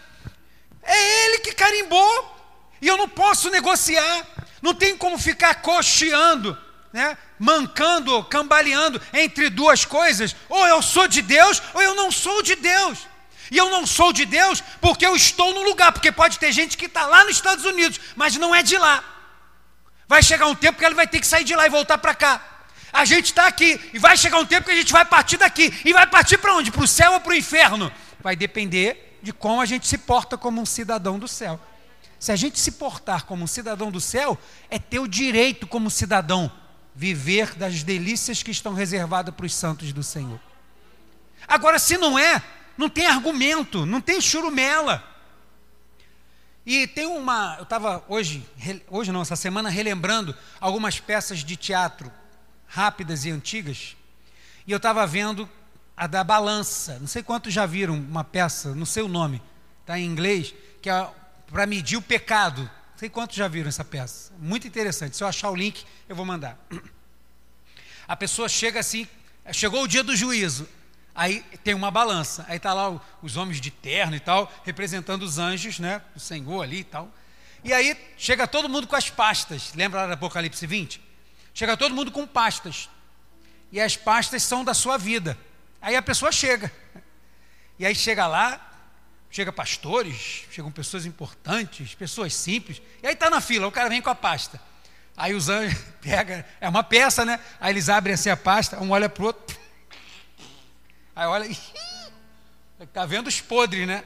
[0.82, 2.34] É ele que carimbou.
[2.80, 4.26] E eu não posso negociar.
[4.62, 6.58] Não tem como ficar cocheando,
[6.92, 10.34] né, mancando, cambaleando entre duas coisas.
[10.48, 13.06] Ou eu sou de Deus, ou eu não sou de Deus.
[13.50, 15.92] E eu não sou de Deus porque eu estou no lugar.
[15.92, 19.04] Porque pode ter gente que está lá nos Estados Unidos, mas não é de lá.
[20.08, 22.14] Vai chegar um tempo que ele vai ter que sair de lá e voltar para
[22.14, 22.55] cá.
[22.96, 25.70] A gente está aqui e vai chegar um tempo que a gente vai partir daqui.
[25.84, 26.70] E vai partir para onde?
[26.70, 27.92] Para o céu ou para o inferno?
[28.20, 31.60] Vai depender de como a gente se porta como um cidadão do céu.
[32.18, 34.38] Se a gente se portar como um cidadão do céu,
[34.70, 36.50] é ter o direito como cidadão
[36.94, 40.40] viver das delícias que estão reservadas para os santos do Senhor.
[41.46, 42.42] Agora, se não é,
[42.78, 45.06] não tem argumento, não tem churumela.
[46.64, 48.42] E tem uma, eu estava hoje,
[48.88, 52.10] hoje não, essa semana relembrando algumas peças de teatro
[52.66, 53.96] rápidas e antigas,
[54.66, 55.48] e eu estava vendo
[55.96, 56.98] a da balança.
[56.98, 59.40] Não sei quantos já viram uma peça, não sei o nome,
[59.80, 61.08] está em inglês, que é
[61.46, 62.62] para medir o pecado.
[62.62, 64.32] Não sei quantos já viram essa peça.
[64.38, 65.16] Muito interessante.
[65.16, 66.58] Se eu achar o link, eu vou mandar.
[68.08, 69.06] A pessoa chega assim,
[69.52, 70.68] chegou o dia do juízo.
[71.14, 72.44] Aí tem uma balança.
[72.48, 76.02] Aí está lá os homens de terno e tal, representando os anjos, né?
[76.14, 77.10] O Senhor ali e tal.
[77.64, 79.72] E aí chega todo mundo com as pastas.
[79.74, 81.05] Lembra lá do Apocalipse 20?
[81.56, 82.86] Chega todo mundo com pastas.
[83.72, 85.38] E as pastas são da sua vida.
[85.80, 86.70] Aí a pessoa chega.
[87.78, 88.60] E aí chega lá,
[89.30, 92.82] chega pastores, chegam pessoas importantes, pessoas simples.
[93.02, 94.60] E aí está na fila, o cara vem com a pasta.
[95.16, 97.40] Aí os anjos pegam, é uma peça, né?
[97.58, 99.56] Aí eles abrem assim a pasta, um olha para o outro.
[101.16, 101.50] Aí olha,
[102.78, 104.04] está vendo os podres, né?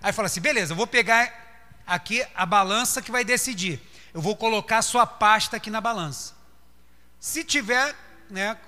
[0.00, 3.80] Aí fala assim: beleza, eu vou pegar aqui a balança que vai decidir.
[4.14, 6.40] Eu vou colocar a sua pasta aqui na balança.
[7.22, 7.94] Se tiver,
[8.28, 8.58] né,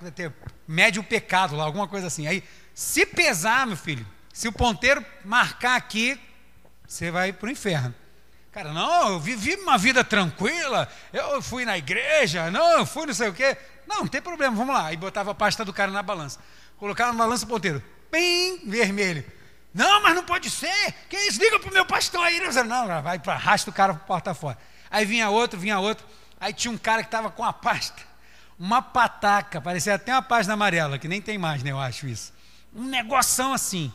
[0.65, 2.25] mede o pecado lá, alguma coisa assim.
[2.25, 2.41] Aí,
[2.73, 6.17] se pesar, meu filho, se o ponteiro marcar aqui
[6.87, 7.93] você vai para o inferno.
[8.53, 13.13] Cara, não, eu vivi uma vida tranquila, eu fui na igreja, não, eu fui não
[13.13, 13.57] sei o quê.
[13.85, 14.93] Não, não tem problema, vamos lá.
[14.93, 16.39] E botava a pasta do cara na balança.
[16.77, 19.25] Colocava na balança o ponteiro, pim, vermelho.
[19.73, 20.93] Não, mas não pode ser.
[21.09, 21.41] Que isso?
[21.41, 22.39] Liga para o meu pastor aí.
[22.63, 24.57] Não, vai para arrasta o cara para porta fora.
[24.89, 26.07] Aí vinha outro, vinha outro.
[26.39, 28.01] Aí tinha um cara que estava com a pasta,
[28.57, 31.71] uma pataca, parecia até uma página amarela, que nem tem mais, né?
[31.71, 32.33] Eu acho isso.
[32.73, 33.91] Um negoção assim.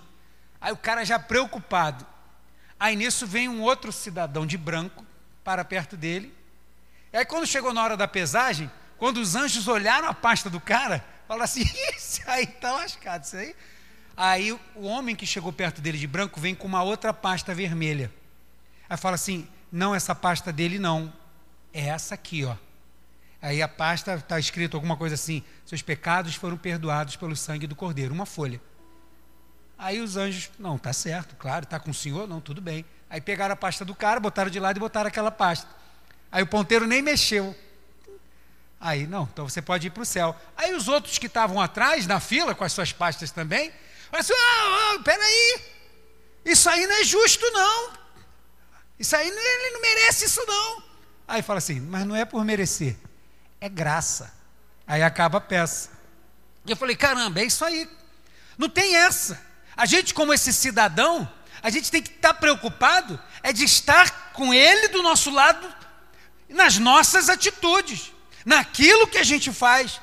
[0.60, 2.06] Aí o cara já preocupado.
[2.78, 5.04] Aí nisso vem um outro cidadão de branco
[5.42, 6.34] para perto dele.
[7.12, 10.60] E aí quando chegou na hora da pesagem, quando os anjos olharam a pasta do
[10.60, 11.62] cara, falaram assim:
[11.96, 13.56] Isso aí está lascado, isso aí.
[14.16, 18.12] Aí o homem que chegou perto dele de branco vem com uma outra pasta vermelha.
[18.88, 21.10] Aí fala assim: Não, essa pasta dele não.
[21.72, 22.56] É essa aqui, ó.
[23.42, 27.74] Aí a pasta está escrito alguma coisa assim: Seus pecados foram perdoados pelo sangue do
[27.74, 28.12] cordeiro.
[28.12, 28.60] Uma folha.
[29.78, 32.84] Aí os anjos, não, tá certo, claro, tá com o senhor, não, tudo bem.
[33.08, 35.66] Aí pegaram a pasta do cara, botaram de lado e botaram aquela pasta.
[36.30, 37.56] Aí o ponteiro nem mexeu.
[38.78, 40.34] Aí, não, então você pode ir para o céu.
[40.56, 43.72] Aí os outros que estavam atrás, na fila, com as suas pastas também,
[44.10, 45.60] falaram assim: ah, ah, peraí,
[46.44, 47.92] isso aí não é justo, não.
[48.98, 50.82] Isso aí ele não merece isso, não.
[51.26, 52.96] Aí fala assim: mas não é por merecer,
[53.60, 54.32] é graça.
[54.86, 55.90] Aí acaba a peça.
[56.66, 57.88] E eu falei: caramba, é isso aí.
[58.56, 59.40] Não tem essa.
[59.76, 61.30] A gente, como esse cidadão,
[61.62, 65.80] a gente tem que estar preocupado é de estar com ele do nosso lado
[66.48, 68.12] nas nossas atitudes,
[68.44, 70.00] naquilo que a gente faz,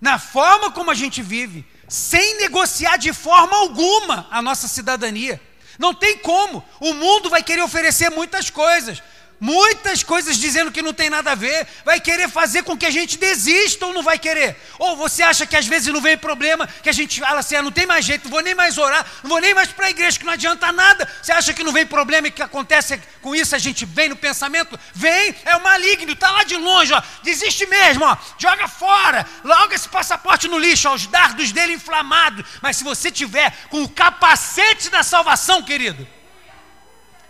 [0.00, 5.40] na forma como a gente vive, sem negociar de forma alguma a nossa cidadania.
[5.78, 6.64] Não tem como.
[6.80, 9.02] O mundo vai querer oferecer muitas coisas,
[9.40, 12.90] muitas coisas dizendo que não tem nada a ver, vai querer fazer com que a
[12.90, 14.56] gente desista ou não vai querer?
[14.78, 17.62] Ou você acha que às vezes não vem problema, que a gente fala assim, ah,
[17.62, 19.90] não tem mais jeito, não vou nem mais orar, não vou nem mais para a
[19.90, 21.08] igreja, que não adianta nada.
[21.22, 24.16] Você acha que não vem problema e que acontece com isso, a gente vem no
[24.16, 24.78] pensamento?
[24.94, 29.74] Vem, é o maligno, está lá de longe, ó, desiste mesmo, ó, joga fora, logo
[29.74, 32.44] esse passaporte no lixo, ó, os dardos dele inflamados.
[32.62, 36.06] Mas se você tiver com o capacete da salvação, querido,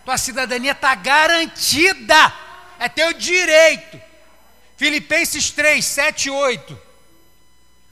[0.06, 2.32] tua cidadania está garantida.
[2.78, 4.00] É teu direito.
[4.76, 6.78] Filipenses 3, 7 e 8.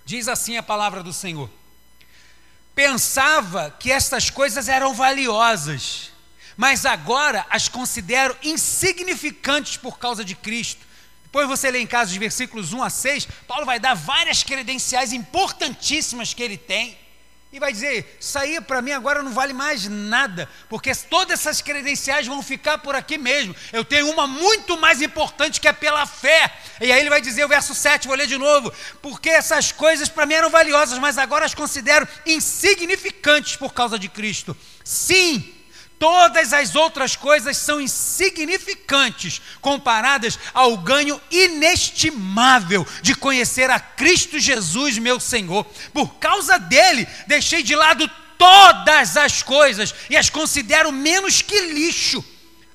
[0.04, 1.50] Diz assim a palavra do Senhor.
[2.72, 6.12] Pensava que estas coisas eram valiosas,
[6.56, 10.86] mas agora as considero insignificantes por causa de Cristo.
[11.24, 15.12] Depois você lê em casa os versículos 1 a 6, Paulo vai dar várias credenciais
[15.12, 16.96] importantíssimas que ele tem
[17.54, 21.62] e vai dizer: Isso aí para mim agora não vale mais nada, porque todas essas
[21.62, 23.54] credenciais vão ficar por aqui mesmo.
[23.72, 26.52] Eu tenho uma muito mais importante que é pela fé.
[26.80, 30.08] E aí ele vai dizer o verso 7, vou ler de novo: Porque essas coisas
[30.08, 34.56] para mim eram valiosas, mas agora as considero insignificantes por causa de Cristo.
[34.82, 35.53] Sim,
[35.98, 44.98] Todas as outras coisas são insignificantes comparadas ao ganho inestimável de conhecer a Cristo Jesus,
[44.98, 45.64] meu Senhor.
[45.92, 52.24] Por causa dele, deixei de lado todas as coisas e as considero menos que lixo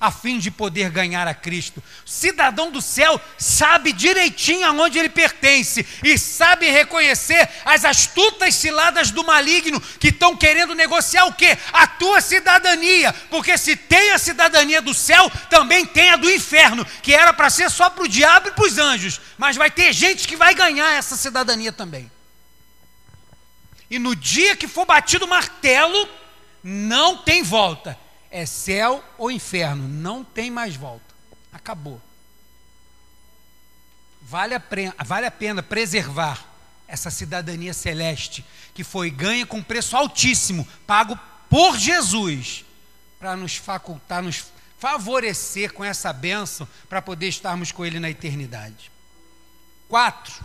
[0.00, 1.82] a fim de poder ganhar a Cristo.
[2.06, 9.22] Cidadão do céu sabe direitinho aonde ele pertence e sabe reconhecer as astutas ciladas do
[9.22, 11.58] maligno que estão querendo negociar o quê?
[11.70, 16.86] A tua cidadania, porque se tem a cidadania do céu, também tem a do inferno,
[17.02, 19.92] que era para ser só para o diabo e para os anjos, mas vai ter
[19.92, 22.10] gente que vai ganhar essa cidadania também.
[23.90, 26.08] E no dia que for batido o martelo,
[26.62, 27.98] não tem volta
[28.30, 31.14] é céu ou inferno, não tem mais volta.
[31.52, 32.00] Acabou.
[34.22, 34.62] Vale a,
[35.04, 36.46] vale a pena preservar
[36.86, 42.64] essa cidadania celeste que foi ganha com preço altíssimo, pago por Jesus,
[43.18, 44.44] para nos facultar, nos
[44.78, 48.90] favorecer com essa bênção para poder estarmos com Ele na eternidade.
[49.88, 50.44] Quatro.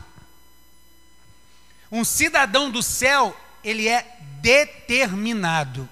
[1.91, 5.87] Um cidadão do céu, ele é determinado.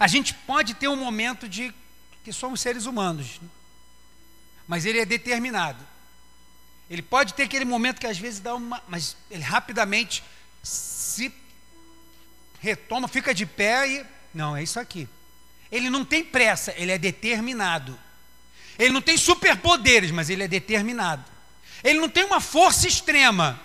[0.00, 1.74] A gente pode ter um momento de
[2.24, 3.38] que somos seres humanos,
[4.66, 5.86] mas ele é determinado.
[6.88, 10.24] Ele pode ter aquele momento que às vezes dá uma, mas ele rapidamente
[10.62, 11.30] se
[12.60, 15.06] retoma, fica de pé e não, é isso aqui.
[15.70, 17.98] Ele não tem pressa, ele é determinado.
[18.78, 21.24] Ele não tem superpoderes, mas ele é determinado.
[21.84, 23.60] Ele não tem uma força extrema,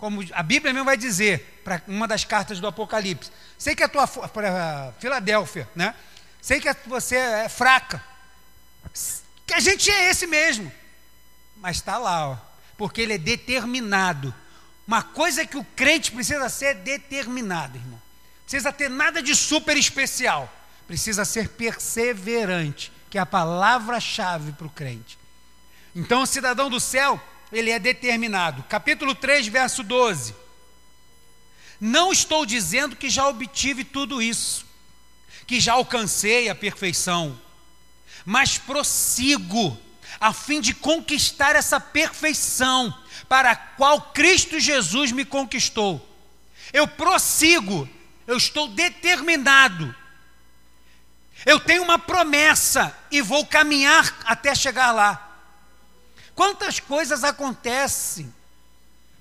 [0.00, 3.30] como a Bíblia mesmo vai dizer, para uma das cartas do Apocalipse.
[3.56, 5.94] Sei que a tua para Filadélfia, né?
[6.40, 8.02] Sei que você é fraca.
[9.46, 10.72] Que a gente é esse mesmo.
[11.56, 12.36] Mas está lá, ó,
[12.76, 14.34] porque ele é determinado.
[14.86, 18.00] Uma coisa que o crente precisa ser determinado, irmão.
[18.42, 20.50] Precisa ter nada de super especial
[20.90, 25.16] precisa ser perseverante, que é a palavra-chave para o crente.
[25.94, 27.22] Então, o cidadão do céu,
[27.52, 28.62] ele é determinado.
[28.64, 30.34] Capítulo 3, verso 12.
[31.80, 34.66] Não estou dizendo que já obtive tudo isso,
[35.46, 37.40] que já alcancei a perfeição,
[38.24, 39.78] mas prossigo
[40.20, 42.94] a fim de conquistar essa perfeição
[43.28, 46.06] para a qual Cristo Jesus me conquistou.
[46.72, 47.88] Eu prossigo,
[48.26, 49.94] eu estou determinado.
[51.46, 55.29] Eu tenho uma promessa e vou caminhar até chegar lá.
[56.34, 58.32] Quantas coisas acontecem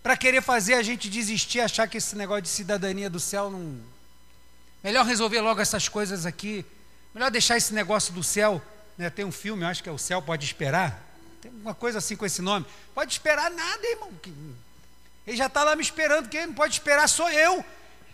[0.01, 3.79] para querer fazer a gente desistir, achar que esse negócio de cidadania do céu não.
[4.83, 6.65] Melhor resolver logo essas coisas aqui.
[7.13, 8.61] Melhor deixar esse negócio do céu
[8.97, 11.01] né, tem um filme, acho que é O Céu Pode Esperar.
[11.41, 12.65] Tem uma coisa assim com esse nome.
[12.93, 14.11] Pode esperar nada, irmão.
[15.25, 16.27] Ele já está lá me esperando.
[16.27, 17.63] Quem não pode esperar sou eu.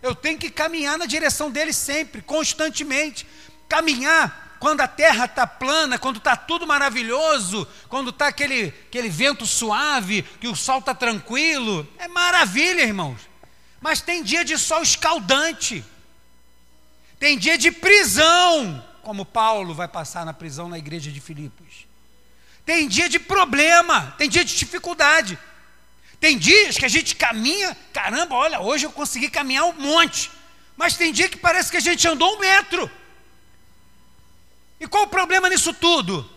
[0.01, 3.25] Eu tenho que caminhar na direção dele sempre, constantemente.
[3.67, 9.45] Caminhar quando a terra está plana, quando está tudo maravilhoso, quando está aquele, aquele vento
[9.45, 11.87] suave, que o sol está tranquilo.
[11.97, 13.19] É maravilha, irmãos.
[13.81, 15.83] Mas tem dia de sol escaldante.
[17.19, 21.85] Tem dia de prisão como Paulo vai passar na prisão na igreja de Filipos.
[22.65, 25.37] Tem dia de problema, tem dia de dificuldade.
[26.19, 30.31] Tem dias que a gente caminha, caramba, olha, hoje eu consegui caminhar um monte.
[30.75, 32.89] Mas tem dia que parece que a gente andou um metro.
[34.79, 36.29] E qual o problema nisso tudo?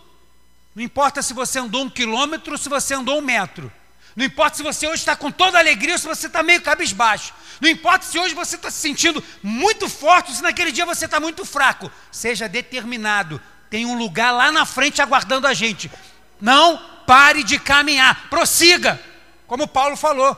[0.75, 3.73] Não importa se você andou um quilômetro ou se você andou um metro.
[4.15, 7.33] Não importa se você hoje está com toda alegria ou se você está meio cabisbaixo.
[7.61, 11.05] Não importa se hoje você está se sentindo muito forte ou se naquele dia você
[11.05, 11.91] está muito fraco.
[12.11, 13.41] Seja determinado.
[13.71, 15.91] Tem um lugar lá na frente aguardando a gente.
[16.41, 18.29] Não pare de caminhar.
[18.29, 19.01] Prossiga.
[19.47, 20.37] Como Paulo falou.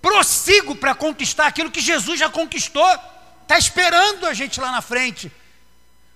[0.00, 2.88] Prossigo para conquistar aquilo que Jesus já conquistou.
[3.42, 5.32] Está esperando a gente lá na frente.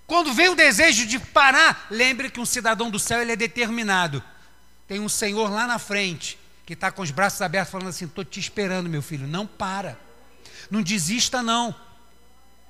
[0.08, 4.24] Quando vem o desejo de parar, lembre que um cidadão do céu ele é determinado.
[4.88, 8.24] Tem um Senhor lá na frente que está com os braços abertos, falando assim: estou
[8.24, 10.00] te esperando, meu filho, não para,
[10.70, 11.74] não desista, não.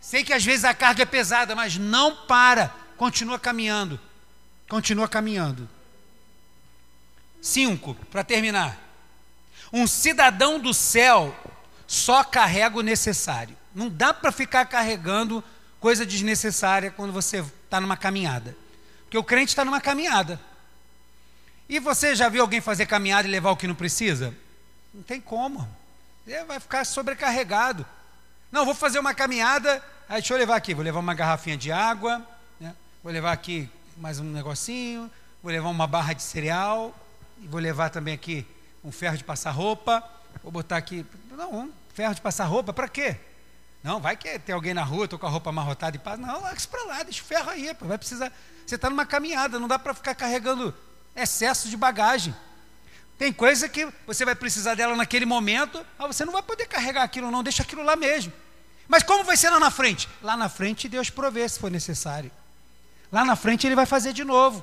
[0.01, 4.01] Sei que às vezes a carga é pesada, mas não para, continua caminhando,
[4.69, 5.69] continua caminhando.
[7.41, 8.77] Cinco, para terminar.
[9.73, 11.37] Um cidadão do céu
[11.87, 13.57] só carrega o necessário.
[13.73, 15.43] Não dá para ficar carregando
[15.81, 18.57] coisa desnecessária quando você está numa caminhada.
[19.05, 20.41] Porque o crente está numa caminhada.
[21.69, 24.35] E você já viu alguém fazer caminhada e levar o que não precisa?
[24.93, 25.69] Não tem como.
[26.27, 27.87] Ele vai ficar sobrecarregado.
[28.51, 29.83] Não, vou fazer uma caminhada.
[30.09, 32.27] Aí deixa eu levar aqui, vou levar uma garrafinha de água,
[32.59, 32.75] né?
[33.03, 33.69] vou levar aqui
[33.99, 35.11] mais um negocinho,
[35.43, 36.95] vou levar uma barra de cereal,
[37.43, 38.47] vou levar também aqui
[38.83, 40.03] um ferro de passar roupa,
[40.43, 43.17] vou botar aqui, não, um ferro de passar roupa, para quê?
[43.89, 46.19] Não, vai que tem alguém na rua, estou com a roupa amarrotada e passa.
[46.19, 48.31] Não, larga isso para lá, deixa o ferro aí, vai precisar.
[48.67, 50.75] Você está numa caminhada, não dá para ficar carregando
[51.17, 52.37] excesso de bagagem.
[53.17, 57.03] Tem coisa que você vai precisar dela naquele momento, mas você não vai poder carregar
[57.03, 58.31] aquilo, não, deixa aquilo lá mesmo.
[58.87, 60.07] Mas como vai ser lá na frente?
[60.21, 62.31] Lá na frente Deus provê se for necessário.
[63.11, 64.63] Lá na frente Ele vai fazer de novo.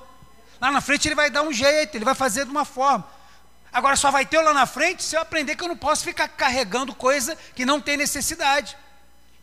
[0.62, 3.04] Lá na frente Ele vai dar um jeito, Ele vai fazer de uma forma.
[3.74, 6.28] Agora só vai ter lá na frente se eu aprender que eu não posso ficar
[6.28, 8.78] carregando coisa que não tem necessidade.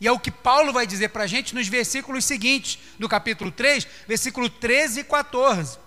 [0.03, 3.49] E é o que Paulo vai dizer para a gente nos versículos seguintes, do capítulo
[3.49, 5.77] 3, versículo 13 e 14.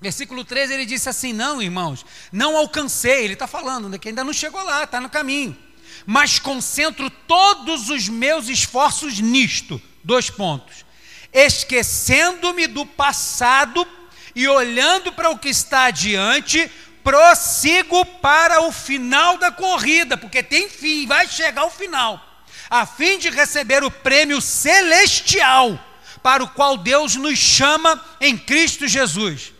[0.00, 3.24] Versículo 13 ele disse assim: Não, irmãos, não alcancei.
[3.24, 5.58] Ele está falando né, que ainda não chegou lá, está no caminho.
[6.06, 9.82] Mas concentro todos os meus esforços nisto.
[10.04, 10.84] Dois pontos.
[11.32, 13.84] Esquecendo-me do passado
[14.32, 16.70] e olhando para o que está adiante,
[17.02, 22.29] prossigo para o final da corrida, porque tem fim, vai chegar o final,
[22.70, 25.78] a fim de receber o prêmio celestial
[26.22, 29.52] para o qual Deus nos chama em Cristo Jesus.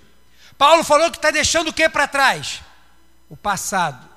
[0.57, 2.61] Paulo falou que está deixando o que para trás?
[3.29, 4.09] O passado.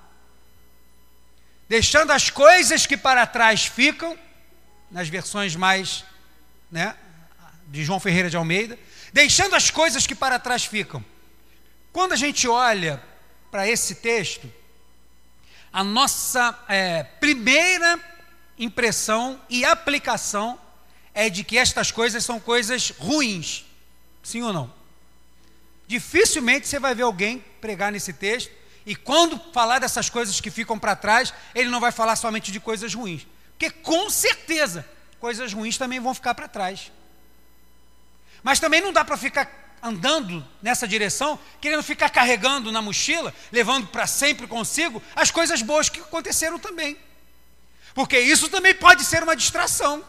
[1.67, 4.17] Deixando as coisas que para trás ficam,
[4.91, 6.05] nas versões mais,
[6.69, 6.95] né,
[7.67, 8.77] de João Ferreira de Almeida,
[9.11, 11.03] deixando as coisas que para trás ficam.
[11.91, 13.01] Quando a gente olha
[13.49, 14.51] para esse texto,
[15.71, 17.99] a nossa é, primeira
[18.57, 20.59] impressão e aplicação
[21.13, 23.65] é de que estas coisas são coisas ruins.
[24.23, 24.73] Sim ou não?
[25.87, 28.51] Dificilmente você vai ver alguém pregar nesse texto
[28.85, 32.59] e quando falar dessas coisas que ficam para trás, ele não vai falar somente de
[32.59, 33.25] coisas ruins.
[33.51, 34.85] Porque com certeza
[35.19, 36.91] coisas ruins também vão ficar para trás.
[38.41, 43.87] Mas também não dá para ficar andando nessa direção, querendo ficar carregando na mochila, levando
[43.87, 46.97] para sempre consigo as coisas boas que aconteceram também.
[47.93, 50.03] Porque isso também pode ser uma distração.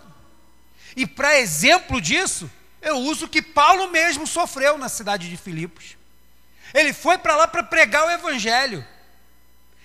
[0.96, 5.96] E para exemplo disso, eu uso que Paulo mesmo sofreu na cidade de Filipos.
[6.72, 8.84] Ele foi para lá para pregar o evangelho.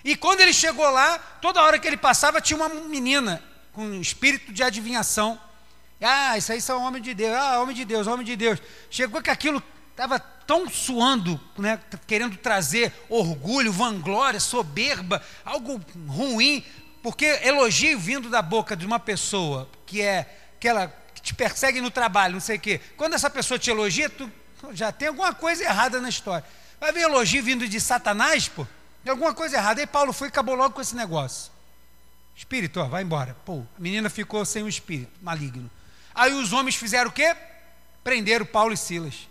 [0.04, 3.42] E quando ele chegou lá, toda hora que ele passava tinha uma menina
[3.72, 5.38] com um espírito de adivinhação.
[6.00, 7.34] Ah, isso aí são homem de Deus.
[7.36, 8.58] Ah, homem de Deus, homem de Deus.
[8.90, 16.64] Chegou que aquilo estava tão suando, né, querendo trazer orgulho, vanglória, soberba, algo ruim,
[17.02, 21.90] porque elogio vindo da boca de uma pessoa que é aquela que te persegue no
[21.90, 22.80] trabalho, não sei o quê.
[22.96, 24.30] Quando essa pessoa te elogia, tu
[24.72, 26.44] já tem alguma coisa errada na história.
[26.78, 28.66] Vai ver elogio vindo de Satanás, pô?
[29.02, 29.80] Tem alguma coisa errada.
[29.80, 31.50] Aí Paulo foi e acabou logo com esse negócio.
[32.36, 33.36] Espírito, ó, vai embora.
[33.44, 35.70] Pô, a menina ficou sem o espírito maligno.
[36.14, 37.36] Aí os homens fizeram o quê?
[38.02, 39.28] Prenderam Paulo e Silas.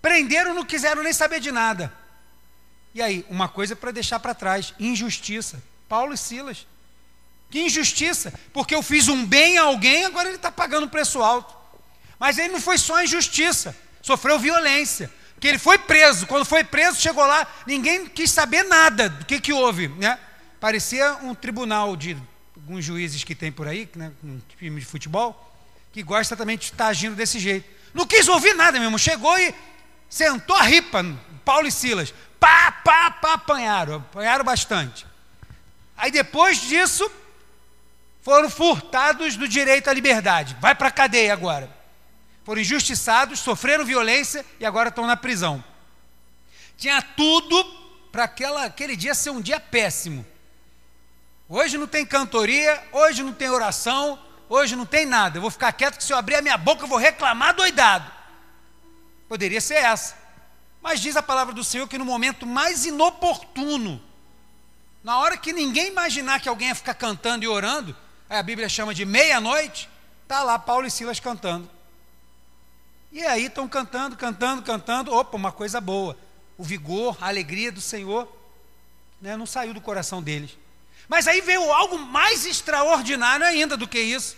[0.00, 1.92] Prenderam, não quiseram nem saber de nada.
[2.94, 5.62] E aí, uma coisa para deixar para trás: injustiça.
[5.88, 6.66] Paulo e Silas.
[7.50, 11.22] Que injustiça, porque eu fiz um bem a alguém, agora ele está pagando um preço
[11.22, 11.56] alto.
[12.18, 15.10] Mas ele não foi só injustiça, sofreu violência.
[15.34, 19.40] Porque ele foi preso, quando foi preso, chegou lá, ninguém quis saber nada do que,
[19.40, 19.86] que houve.
[19.88, 20.18] Né?
[20.60, 22.16] Parecia um tribunal de
[22.56, 25.54] alguns juízes que tem por aí, né, um time de futebol,
[25.92, 27.68] que gosta também de estar agindo desse jeito.
[27.94, 29.54] Não quis ouvir nada mesmo, chegou e
[30.10, 31.04] sentou a ripa,
[31.44, 32.12] Paulo e Silas.
[32.38, 35.06] Pá, pá, pá, apanharam, apanharam bastante.
[35.98, 37.10] Aí depois disso,
[38.22, 40.56] foram furtados do direito à liberdade.
[40.60, 41.68] Vai para a cadeia agora.
[42.44, 45.62] Foram injustiçados, sofreram violência e agora estão na prisão.
[46.76, 47.64] Tinha tudo
[48.12, 50.24] para aquele dia ser um dia péssimo.
[51.48, 54.18] Hoje não tem cantoria, hoje não tem oração,
[54.48, 55.38] hoje não tem nada.
[55.38, 58.10] Eu vou ficar quieto que se eu abrir a minha boca eu vou reclamar doidado.
[59.28, 60.16] Poderia ser essa.
[60.80, 64.02] Mas diz a palavra do Senhor que no momento mais inoportuno,
[65.02, 67.96] na hora que ninguém imaginar que alguém ia ficar cantando e orando,
[68.28, 69.88] a Bíblia chama de meia-noite,
[70.22, 71.68] está lá Paulo e Silas cantando.
[73.10, 75.14] E aí estão cantando, cantando, cantando.
[75.14, 76.16] Opa, uma coisa boa.
[76.58, 78.30] O vigor, a alegria do Senhor
[79.20, 80.58] né, não saiu do coração deles.
[81.08, 84.36] Mas aí veio algo mais extraordinário ainda do que isso.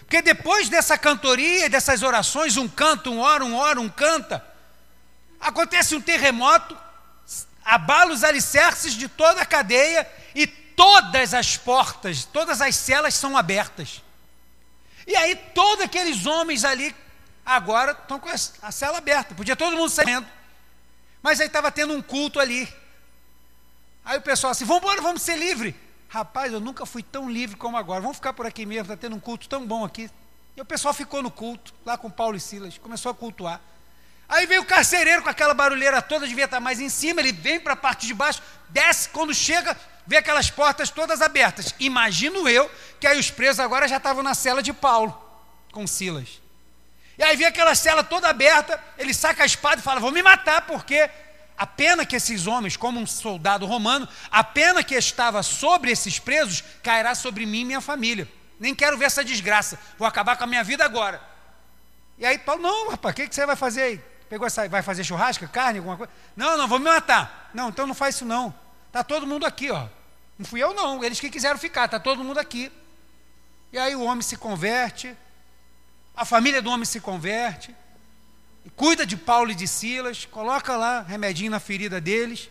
[0.00, 4.44] Porque depois dessa cantoria, dessas orações, um canta, um ora, um ora, um canta,
[5.40, 6.76] acontece um terremoto,
[7.64, 13.36] abala os alicerces de toda a cadeia e todas as portas, todas as celas são
[13.36, 14.02] abertas.
[15.06, 16.94] E aí todos aqueles homens ali
[17.44, 19.34] agora estão com a cela aberta.
[19.34, 20.26] Podia todo mundo saindo.
[21.22, 22.68] Mas aí estava tendo um culto ali.
[24.04, 25.74] Aí o pessoal assim, vamos embora, vamos ser livre.
[26.08, 28.00] Rapaz, eu nunca fui tão livre como agora.
[28.00, 30.10] Vamos ficar por aqui mesmo, está tendo um culto tão bom aqui.
[30.56, 33.60] E o pessoal ficou no culto, lá com Paulo e Silas, começou a cultuar.
[34.34, 37.60] Aí veio o carcereiro com aquela barulheira toda, devia estar mais em cima, ele vem
[37.60, 41.72] para a parte de baixo, desce, quando chega, vê aquelas portas todas abertas.
[41.78, 42.68] Imagino eu
[42.98, 45.16] que aí os presos agora já estavam na cela de Paulo,
[45.70, 46.42] com Silas.
[47.16, 50.20] E aí vê aquela cela toda aberta, ele saca a espada e fala: Vou me
[50.20, 51.08] matar, porque
[51.56, 56.18] a pena que esses homens, como um soldado romano, a pena que estava sobre esses
[56.18, 58.28] presos cairá sobre mim e minha família.
[58.58, 61.22] Nem quero ver essa desgraça, vou acabar com a minha vida agora.
[62.18, 64.13] E aí Paulo, não, rapaz, o que, que você vai fazer aí?
[64.28, 66.12] Pegou essa, vai fazer churrasco, carne, alguma coisa?
[66.36, 67.50] Não, não, vou me matar.
[67.54, 68.54] Não, então não faz isso não.
[68.86, 69.86] Está todo mundo aqui, ó.
[70.38, 72.72] Não fui eu não, eles que quiseram ficar, está todo mundo aqui.
[73.72, 75.16] E aí o homem se converte,
[76.16, 77.74] a família do homem se converte,
[78.76, 82.48] cuida de Paulo e de Silas, coloca lá remedinho na ferida deles,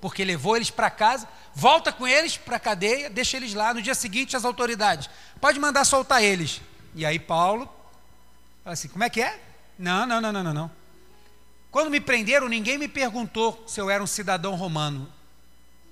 [0.00, 3.72] porque levou eles para casa, volta com eles para a cadeia, deixa eles lá.
[3.72, 5.08] No dia seguinte, as autoridades,
[5.40, 6.60] pode mandar soltar eles.
[6.94, 7.66] E aí Paulo
[8.64, 9.38] fala assim: como é que é?
[9.82, 10.70] Não, não, não, não, não.
[11.68, 15.12] Quando me prenderam, ninguém me perguntou se eu era um cidadão romano.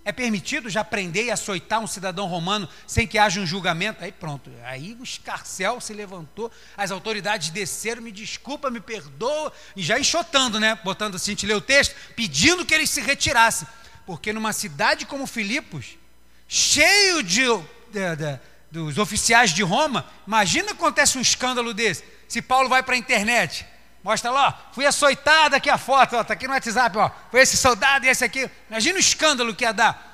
[0.05, 4.05] É permitido já prender e açoitar um cidadão romano sem que haja um julgamento?
[4.05, 4.49] Aí pronto.
[4.63, 10.61] Aí o escarcel se levantou, as autoridades desceram, me desculpa, me perdoa, e já enxotando,
[10.61, 10.79] né?
[10.85, 13.67] Botando assim, te lê o texto, pedindo que eles se retirassem.
[14.07, 15.99] Porque numa cidade como Filipos,
[16.47, 17.43] cheio de,
[17.91, 22.05] de, de dos oficiais de Roma, imagina acontece um escândalo desse.
[22.29, 23.67] Se Paulo vai para a internet,
[24.03, 27.11] Mostra lá, fui açoitada aqui a foto, está aqui no WhatsApp, ó.
[27.31, 28.51] Foi esse soldado e esse aqui.
[28.71, 30.11] Imagina o escândalo que ia dar.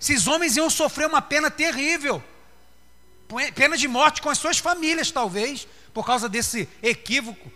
[0.00, 2.22] Esses homens iam sofrer uma pena terrível.
[3.54, 7.50] Pena de morte com as suas famílias, talvez, por causa desse equívoco.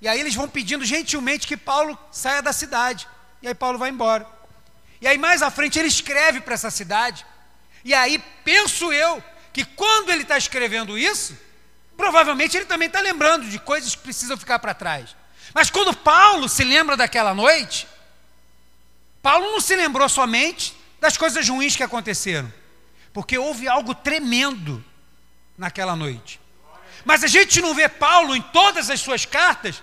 [0.00, 3.06] E aí eles vão pedindo gentilmente que Paulo saia da cidade.
[3.42, 4.26] E aí Paulo vai embora.
[5.00, 7.24] E aí mais à frente ele escreve para essa cidade.
[7.84, 9.22] E aí penso eu
[9.52, 11.36] que quando ele está escrevendo isso,
[11.98, 15.16] Provavelmente ele também está lembrando de coisas que precisam ficar para trás.
[15.52, 17.88] Mas quando Paulo se lembra daquela noite,
[19.20, 22.52] Paulo não se lembrou somente das coisas ruins que aconteceram,
[23.12, 24.82] porque houve algo tremendo
[25.58, 26.40] naquela noite.
[27.04, 29.82] Mas a gente não vê Paulo em todas as suas cartas,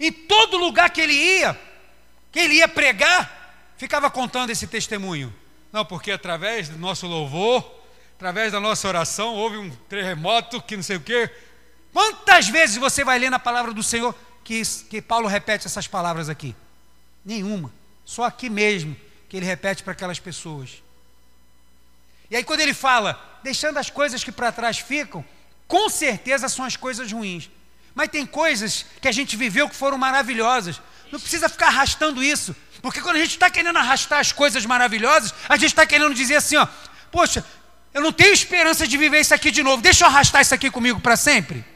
[0.00, 1.60] em todo lugar que ele ia,
[2.32, 5.34] que ele ia pregar, ficava contando esse testemunho.
[5.70, 7.81] Não, porque através do nosso louvor,
[8.22, 11.28] através da nossa oração, houve um terremoto que não sei o quê.
[11.92, 14.14] Quantas vezes você vai ler na palavra do Senhor
[14.44, 16.54] que, que Paulo repete essas palavras aqui?
[17.24, 17.72] Nenhuma.
[18.04, 18.96] Só aqui mesmo
[19.28, 20.80] que ele repete para aquelas pessoas.
[22.30, 25.24] E aí, quando ele fala, deixando as coisas que para trás ficam,
[25.66, 27.50] com certeza são as coisas ruins.
[27.92, 30.80] Mas tem coisas que a gente viveu que foram maravilhosas.
[31.10, 32.54] Não precisa ficar arrastando isso.
[32.80, 36.36] Porque quando a gente está querendo arrastar as coisas maravilhosas, a gente está querendo dizer
[36.36, 36.68] assim, ó,
[37.10, 37.44] poxa,
[37.94, 39.82] eu não tenho esperança de viver isso aqui de novo.
[39.82, 41.71] Deixa eu arrastar isso aqui comigo para sempre.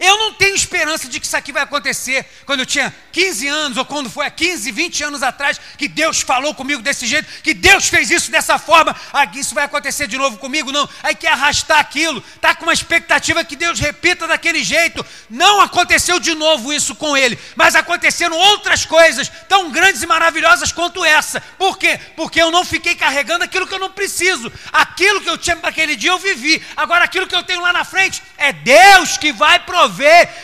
[0.00, 3.78] Eu não tenho esperança de que isso aqui vai acontecer quando eu tinha 15 anos,
[3.78, 7.54] ou quando foi há 15, 20 anos atrás, que Deus falou comigo desse jeito, que
[7.54, 10.88] Deus fez isso dessa forma, ah, isso vai acontecer de novo comigo, não.
[11.02, 15.04] Aí quer arrastar aquilo, está com uma expectativa que Deus repita daquele jeito.
[15.30, 20.72] Não aconteceu de novo isso com ele, mas aconteceram outras coisas tão grandes e maravilhosas
[20.72, 21.40] quanto essa.
[21.58, 22.00] Por quê?
[22.16, 24.52] Porque eu não fiquei carregando aquilo que eu não preciso.
[24.72, 26.62] Aquilo que eu tinha para aquele dia eu vivi.
[26.76, 29.83] Agora aquilo que eu tenho lá na frente é Deus que vai provar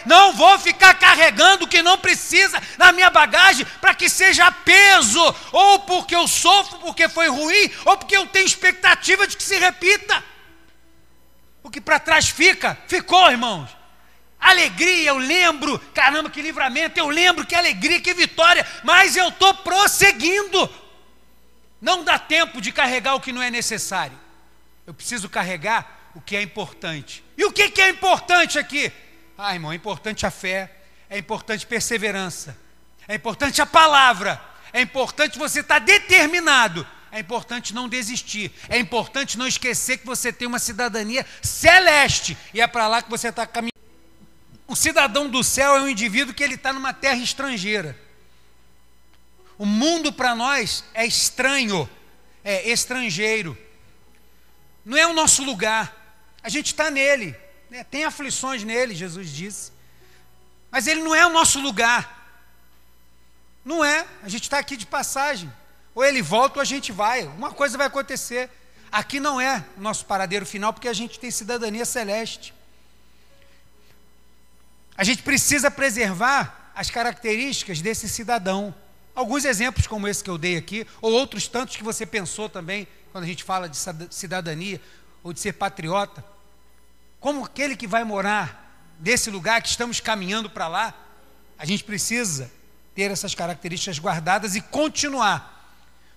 [0.07, 5.35] não vou ficar carregando o que não precisa na minha bagagem para que seja peso,
[5.53, 9.59] ou porque eu sofro, porque foi ruim, ou porque eu tenho expectativa de que se
[9.59, 10.23] repita.
[11.63, 13.71] O que para trás fica, ficou, irmãos.
[14.39, 19.53] Alegria, eu lembro, caramba, que livramento, eu lembro que alegria, que vitória, mas eu estou
[19.55, 20.69] prosseguindo.
[21.81, 24.19] Não dá tempo de carregar o que não é necessário.
[24.87, 27.23] Eu preciso carregar o que é importante.
[27.37, 28.91] E o que, que é importante aqui?
[29.43, 30.71] Ah, irmão, é importante a fé,
[31.09, 32.55] é importante perseverança,
[33.09, 34.39] é importante a palavra,
[34.71, 40.31] é importante você estar determinado, é importante não desistir, é importante não esquecer que você
[40.31, 43.73] tem uma cidadania celeste e é para lá que você está caminhando.
[44.67, 47.99] O cidadão do céu é um indivíduo que ele está numa terra estrangeira.
[49.57, 51.89] O mundo para nós é estranho,
[52.45, 53.57] é estrangeiro.
[54.85, 55.97] Não é o nosso lugar.
[56.43, 57.35] A gente está nele.
[57.71, 57.85] Né?
[57.85, 59.73] Tem aflições nele, Jesus disse.
[60.71, 62.19] Mas ele não é o nosso lugar.
[63.65, 64.07] Não é.
[64.23, 65.51] A gente está aqui de passagem.
[65.95, 67.25] Ou ele volta ou a gente vai.
[67.25, 68.51] Uma coisa vai acontecer.
[68.91, 72.53] Aqui não é o nosso paradeiro final, porque a gente tem cidadania celeste.
[74.97, 78.75] A gente precisa preservar as características desse cidadão.
[79.15, 82.87] Alguns exemplos como esse que eu dei aqui, ou outros tantos que você pensou também,
[83.13, 83.77] quando a gente fala de
[84.11, 84.81] cidadania,
[85.23, 86.25] ou de ser patriota
[87.21, 90.95] como aquele que vai morar nesse lugar que estamos caminhando para lá,
[91.59, 92.51] a gente precisa
[92.95, 95.59] ter essas características guardadas e continuar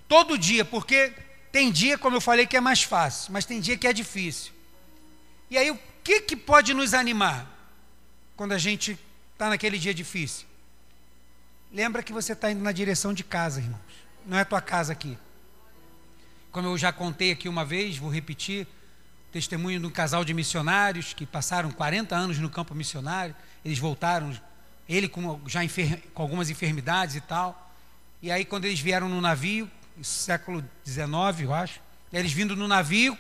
[0.08, 1.14] todo dia, porque
[1.51, 4.54] tem dia, como eu falei, que é mais fácil, mas tem dia que é difícil.
[5.49, 7.47] E aí, o que, que pode nos animar
[8.36, 8.97] quando a gente
[9.34, 10.47] está naquele dia difícil?
[11.72, 13.82] Lembra que você está indo na direção de casa, irmãos.
[14.26, 15.18] Não é tua casa aqui.
[16.51, 18.68] Como eu já contei aqui uma vez, vou repetir,
[19.34, 23.36] testemunho de um casal de missionários que passaram 40 anos no campo missionário.
[23.66, 24.32] Eles voltaram,
[24.88, 27.74] ele com, já enfer, com algumas enfermidades e tal.
[28.22, 29.70] E aí, quando eles vieram no navio,
[30.04, 31.08] século XIX,
[31.42, 31.82] eu acho,
[32.12, 33.18] eles vindo no navio.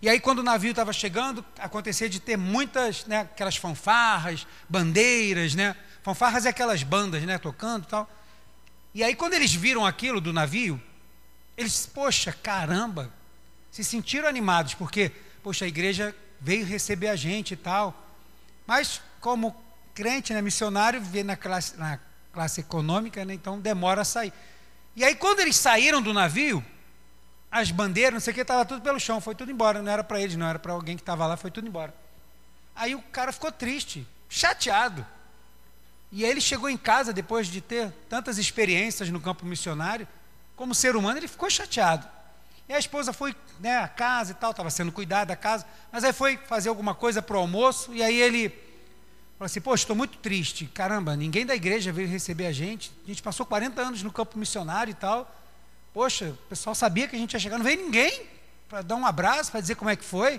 [0.00, 5.54] E aí, quando o navio estava chegando, acontecia de ter muitas, né, aquelas fanfarras, bandeiras,
[5.54, 5.76] né?
[6.02, 8.10] Fanfarras é aquelas bandas, né, tocando e tal.
[8.94, 10.80] E aí, quando eles viram aquilo do navio,
[11.54, 13.12] eles, poxa, caramba,
[13.78, 17.94] se sentiram animados, porque, poxa, a igreja veio receber a gente e tal.
[18.66, 19.54] Mas, como
[19.94, 22.00] crente, né, missionário, vê na classe, na
[22.32, 24.32] classe econômica, né, então demora a sair.
[24.96, 26.64] E aí, quando eles saíram do navio,
[27.52, 29.80] as bandeiras, não sei o que, estava tudo pelo chão, foi tudo embora.
[29.80, 31.94] Não era para eles, não era para alguém que estava lá, foi tudo embora.
[32.74, 35.06] Aí o cara ficou triste, chateado.
[36.10, 40.08] E aí ele chegou em casa, depois de ter tantas experiências no campo missionário,
[40.56, 42.17] como ser humano, ele ficou chateado.
[42.68, 46.04] E a esposa foi né, à casa e tal, estava sendo cuidada da casa, mas
[46.04, 48.50] aí foi fazer alguma coisa para o almoço, e aí ele
[49.38, 53.06] falou assim: Poxa, estou muito triste, caramba, ninguém da igreja veio receber a gente, a
[53.06, 55.34] gente passou 40 anos no campo missionário e tal.
[55.94, 58.26] Poxa, o pessoal sabia que a gente ia chegar, não veio ninguém
[58.68, 60.38] para dar um abraço, para dizer como é que foi.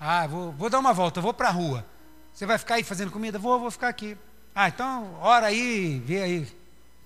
[0.00, 1.86] Ah, vou, vou dar uma volta, vou para a rua.
[2.34, 3.38] Você vai ficar aí fazendo comida?
[3.38, 4.16] Vou, vou ficar aqui.
[4.52, 6.48] Ah, então ora aí, vê aí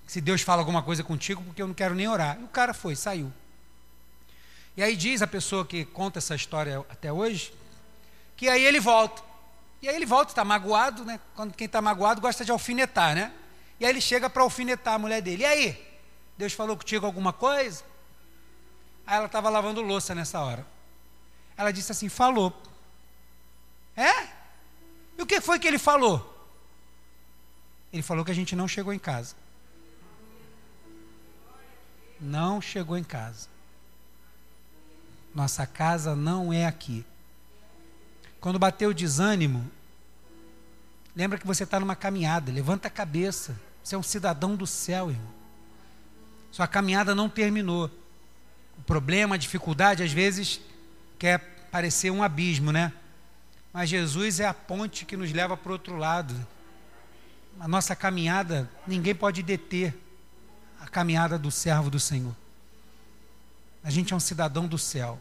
[0.07, 2.39] se Deus fala alguma coisa contigo, porque eu não quero nem orar.
[2.39, 3.31] E o cara foi, saiu.
[4.77, 7.53] E aí diz a pessoa que conta essa história até hoje,
[8.35, 9.23] que aí ele volta.
[9.81, 11.19] E aí ele volta, está magoado, né?
[11.35, 13.31] Quando quem está magoado gosta de alfinetar, né?
[13.79, 15.43] E aí ele chega para alfinetar a mulher dele.
[15.43, 15.97] E aí?
[16.37, 17.83] Deus falou contigo alguma coisa?
[19.07, 20.65] Aí ela estava lavando louça nessa hora.
[21.55, 22.53] Ela disse assim: falou.
[23.95, 24.27] É?
[25.17, 26.33] E o que foi que ele falou?
[27.93, 29.35] Ele falou que a gente não chegou em casa.
[32.19, 33.54] Não chegou em casa.
[35.35, 37.05] Nossa casa não é aqui.
[38.39, 39.69] Quando bateu o desânimo,
[41.13, 43.59] lembra que você está numa caminhada, levanta a cabeça.
[43.83, 45.33] Você é um cidadão do céu, irmão.
[46.51, 47.91] Sua caminhada não terminou.
[48.77, 50.61] O problema, a dificuldade, às vezes,
[51.19, 52.93] quer parecer um abismo, né?
[53.73, 56.33] Mas Jesus é a ponte que nos leva para o outro lado.
[57.59, 59.93] A nossa caminhada, ninguém pode deter
[60.79, 62.33] a caminhada do servo do Senhor.
[63.83, 65.19] A gente é um cidadão do céu.